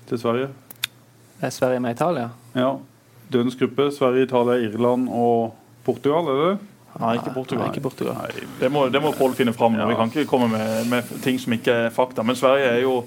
[0.09, 0.47] Til Sverige?
[1.39, 2.29] Det Er Sverige med Italia?
[2.55, 2.73] Ja.
[3.31, 3.91] Dødens gruppe.
[3.91, 5.53] Sverige, Italia, Irland og
[5.85, 6.67] Portugal, er det det?
[6.99, 7.65] Nei, ikke Portugal.
[7.67, 8.13] Nei, ikke Portugal.
[8.15, 8.47] Nei.
[8.59, 9.75] Det må, det må Pål finne fram.
[9.77, 9.85] Ja.
[9.85, 12.23] Vi kan ikke komme med, med ting som ikke er fakta.
[12.25, 13.03] Men Sverige er jo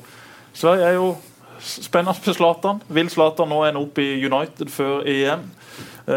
[0.52, 1.16] Sverige er jo
[1.60, 2.80] spennende med Zlatan.
[2.88, 5.44] Vil Zlatan nå ende opp i United før EM?
[6.06, 6.14] Eh,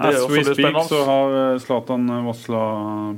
[0.00, 2.62] det er As også we speak så har eh, Zlatan varsla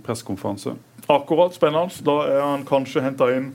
[0.04, 0.74] pressekonferanse.
[1.08, 2.02] Akkurat spennende.
[2.04, 3.52] Da er han kanskje henta inn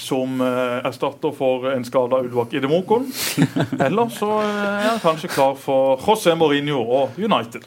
[0.00, 3.04] som eh, erstatter for en skada Ulvak Idemokon.
[3.86, 7.66] Eller så eh, er han kanskje klar for José Mourinho og United.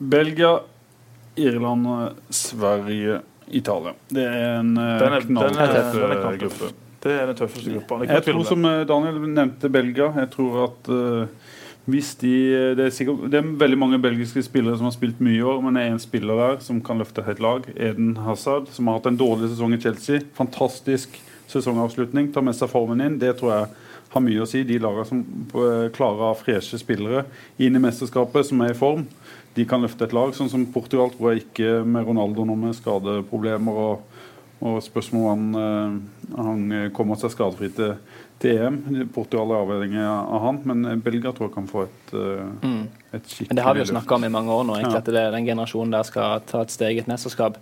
[0.00, 0.56] Belgia,
[1.36, 1.86] Irland,
[2.34, 3.92] Sverige, Italia.
[4.08, 6.40] Det er en eh, er- er- er eh, knalltøff.
[6.40, 6.72] gruppe.
[7.00, 8.02] Det er den tøffeste gruppa.
[8.04, 11.54] Jeg tror som eh, Daniel nevnte Belgia, jeg tror at uh,
[11.90, 12.32] hvis de
[12.76, 15.62] det er, sikkert, det er veldig mange belgiske spillere som har spilt mye i år,
[15.64, 17.64] men det er en spiller der som kan løfte et lag.
[17.74, 20.20] Eden Hazard, som har hatt en dårlig sesong i Chelsea.
[20.36, 21.16] Fantastisk
[21.50, 22.30] sesongavslutning.
[22.34, 23.18] Tar med seg formen inn.
[23.18, 23.70] Det tror jeg
[24.12, 24.62] har mye å si.
[24.66, 27.24] De lagene som eh, klarer å freshe spillere
[27.62, 29.06] inn i mesterskapet, som er i form,
[29.56, 30.34] de kan løfte et lag.
[30.36, 34.09] Sånn som Portugal tror jeg ikke med Ronaldo nå med skadeproblemer og
[34.62, 36.00] og spørsmålet om han,
[36.32, 37.94] eh, han kommer seg skadefri til,
[38.40, 39.08] til EM.
[39.14, 42.88] Portugal er avhengig av han, men Belgia tror jeg kan få et, eh, Mm.
[43.14, 43.94] et skikkelig Men Det har vi jo løft.
[43.96, 44.98] snakka om i mange år nå, egentlig, Ja.
[44.98, 47.56] at det, den generasjonen der skal ta et steg i et mesterskap.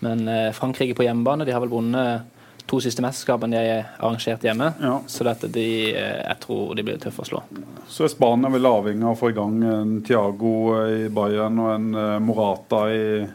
[0.00, 2.22] Men eh, Frankrike på hjemmebane de har vel vunnet
[2.66, 4.74] to siste mesterskapene de har arrangert hjemme.
[4.82, 4.98] Ja.
[5.06, 7.42] Så dette, de, eh, jeg tror de blir tøffe å slå.
[7.88, 11.74] Så er Spania vel avhengig av å få i gang en Thiago i Bayern og
[11.74, 13.28] en eh, Morata i,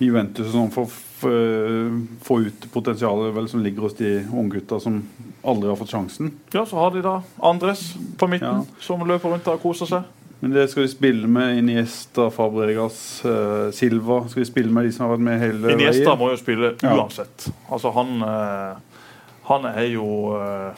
[0.00, 0.86] Juventus sånn for
[1.20, 5.02] få ut potensialet vel, som ligger hos de unggutta som
[5.46, 6.30] aldri har fått sjansen.
[6.52, 8.80] Ja, så har de da Andres på midten, Ja.
[8.80, 10.02] som løper rundt der og koser seg.
[10.40, 14.28] Men det skal vi spille med Iniesta, Fabregas, uh, Silva.
[14.28, 16.18] Skal vi spille med de som har vært med hele Iniesta veien?
[16.18, 16.92] må jo spille Ja.
[16.96, 17.48] uansett.
[17.70, 18.76] Altså, han uh,
[19.48, 20.04] Han er jo
[20.36, 20.74] uh,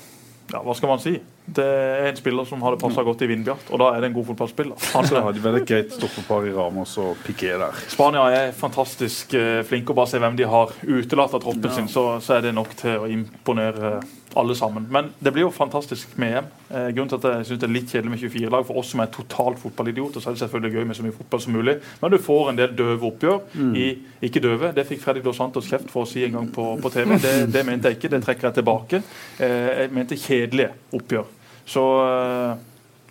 [0.52, 1.18] Ja, hva skal man si?
[1.54, 4.16] Det er en spiller som hadde passa godt i Vindbjart, og da er det en
[4.18, 4.76] god fotballspiller.
[4.92, 7.82] Han, Så har de et greit stoppepar i Ramos og Piqué der.
[7.88, 11.88] Spania er fantastisk eh, flinke, og bare se hvem de har utelatt av troppen sin,
[11.88, 13.98] så, så er det nok til å imponere
[14.38, 14.86] alle sammen.
[14.90, 16.50] Men det blir jo fantastisk med EM.
[16.70, 18.92] Eh, grunnen til at jeg synes det er litt kjedelig med 24 lag for oss
[18.92, 21.78] som er totalt fotballidioter, så er det selvfølgelig gøy med så mye fotball som mulig.
[22.02, 23.40] Men du får en del døve oppgjør.
[23.78, 23.88] I,
[24.28, 26.92] ikke døve, det fikk Freddy Dos Santos kjeft for å si en gang på, på
[26.94, 27.16] TV.
[27.22, 29.02] Det, det mente jeg ikke, det trekker jeg tilbake.
[29.40, 31.37] Eh, jeg mente kjedelige oppgjør.
[31.68, 32.56] Så eh,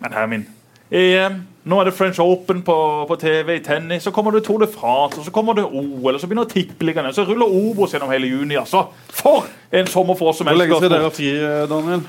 [0.02, 0.46] Men her er min.
[0.90, 1.34] EM,
[1.68, 2.74] nå er det French Open på,
[3.08, 6.26] på TV i tennis, så kommer det Tour de France, så kommer det OL, så
[6.30, 8.56] begynner tippeligaene, så ruller Obos gjennom hele juni.
[8.56, 8.86] altså.
[9.12, 12.06] For en sommer for oss som Hvor lenge elsker skal dere ha fri, eh, Daniel?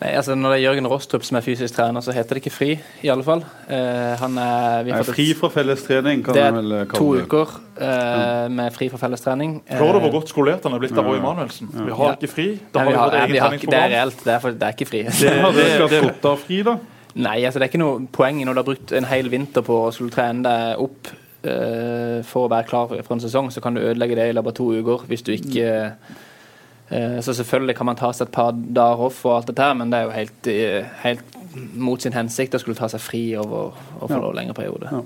[0.00, 2.52] Nei, altså Når det er Jørgen Rostrup som er fysisk trener, så heter det ikke
[2.54, 2.68] fri,
[3.04, 3.42] i alle fall.
[3.68, 6.86] Eh, han er, vi Nei, fri fra fellestrening, kan Det jeg vel kalle det.
[6.88, 6.94] det.
[6.94, 7.52] er to uker
[7.84, 9.58] eh, med fri fra fellestrening.
[9.68, 11.68] Hører du hvor Eh, godt skolert han er blitt av Roy Emanuelsen?
[11.74, 12.14] Vi har Ja.
[12.16, 12.46] ikke fri.
[12.72, 14.50] Da Nei, har vi vi har, eget vi har, det er reelt, det er, for,
[14.50, 15.02] det er ikke fri.
[15.02, 16.78] Det, det, det, det- fri, da?
[17.14, 19.76] Nei, altså det er ikke noe poeng når du har brukt en hel vinter på
[19.88, 21.08] å skulle trene deg opp
[21.44, 24.52] eh, for å være klar for en sesong, så kan du ødelegge det i løpet
[24.54, 25.72] av to uker hvis du ikke
[26.90, 29.90] Så selvfølgelig kan man ta seg et par dager off og alt dette her, men
[29.92, 31.36] det er jo helt, eh, helt
[31.78, 34.28] mot sin hensikt å skulle ta seg fri over, over Ja.
[34.30, 34.88] en lengre periode.
[34.90, 35.02] Ja.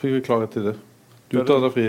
[0.00, 0.74] Fikk vi klarhet til det.
[1.32, 1.86] Du tar deg fri.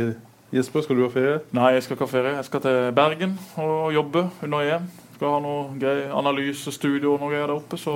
[0.56, 1.40] Jesper, skal du ha ferie?
[1.54, 2.36] Nei, jeg skal ikke ha ferie.
[2.36, 4.86] Jeg skal til Bergen og jobbe under EM.
[5.18, 7.78] Skal ha noe greier, analysestudio og noe greier der oppe.
[7.80, 7.96] Så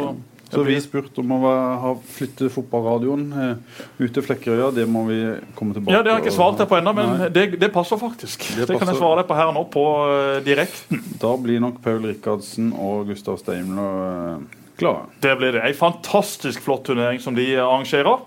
[0.52, 4.72] Så vi spurte om å ha flytte fotballradioen eh, ut til Flekkerøya.
[4.76, 5.20] Det må vi
[5.58, 7.99] komme tilbake ja, Det har jeg ikke svart deg på ennå, men det, det passer
[8.02, 8.45] faktisk.
[8.58, 11.04] Det, Det kan jeg svare deg på her nå, på uh, direkten.
[11.22, 15.08] Da blir nok Paul Rikardsen og Gustav Steimler eh, klare.
[15.24, 15.66] Det blir det.
[15.68, 18.20] En fantastisk flott turnering som de arrangerer.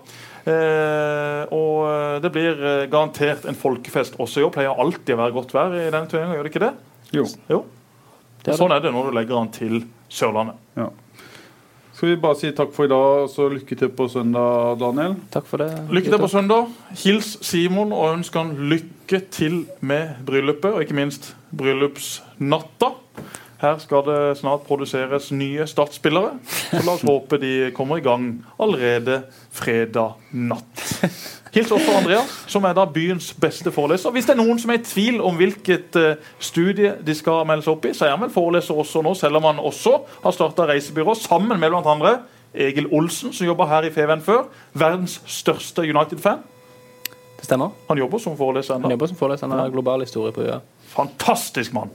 [0.45, 4.51] Eh, og eh, det blir eh, garantert en folkefest også i år.
[4.53, 6.73] Pleier alltid å være godt vær i denne turneringa, gjør det ikke det?
[7.17, 7.25] Jo.
[7.49, 7.63] Jo.
[8.43, 9.79] Det er sånn er det når du legger an til
[10.13, 10.61] Sørlandet.
[10.77, 10.91] Ja.
[11.95, 15.13] Skal vi bare si takk for i dag, og så lykke til på søndag, Daniel?
[15.31, 15.69] Takk for det.
[15.95, 16.67] Lykke til på søndag.
[17.05, 22.91] Hils Simon og ønsk han lykke til med bryllupet, og ikke minst bryllupsnatta.
[23.65, 28.27] Her skal det snart produseres nye startspillere, så la oss håpe de kommer i gang
[28.61, 29.23] allerede
[29.55, 30.83] fredag natt.
[31.55, 34.11] Hils også Andreas, som er da byens beste foreleser.
[34.13, 37.65] Hvis det er noen som er i tvil om hvilket eh, studie de skal melde
[37.65, 40.35] seg opp i, så er han vel foreleser også nå, selv om han også har
[40.35, 42.17] starta reisebyrå sammen med andre
[42.55, 44.45] Egil Olsen, som jobba her i Feven før.
[44.73, 46.43] Verdens største United-fan.
[47.35, 47.73] Det stemmer.
[47.89, 49.47] Han jobber som foreleser Han jobber som foreleser.
[49.47, 50.59] Han har global historie på UiA.
[50.95, 51.91] Fantastisk mann.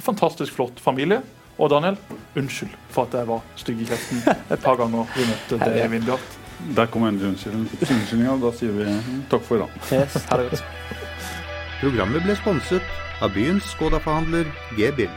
[0.00, 1.20] Fantastisk flott familie.
[1.60, 1.96] Og Daniel,
[2.40, 4.22] unnskyld for at jeg var stygg i kjeften
[4.54, 6.36] et par ganger vi møtte det i Vindbjart.
[6.76, 8.36] Der kommer endelig unnskyldning- unnskyldninga.
[8.40, 8.86] Da sier vi
[9.32, 9.70] takk for i dag.
[9.92, 10.62] Yes.
[11.80, 12.82] Programmet ble sponset
[13.24, 15.12] av byens Skoda-forhandler G-Bill.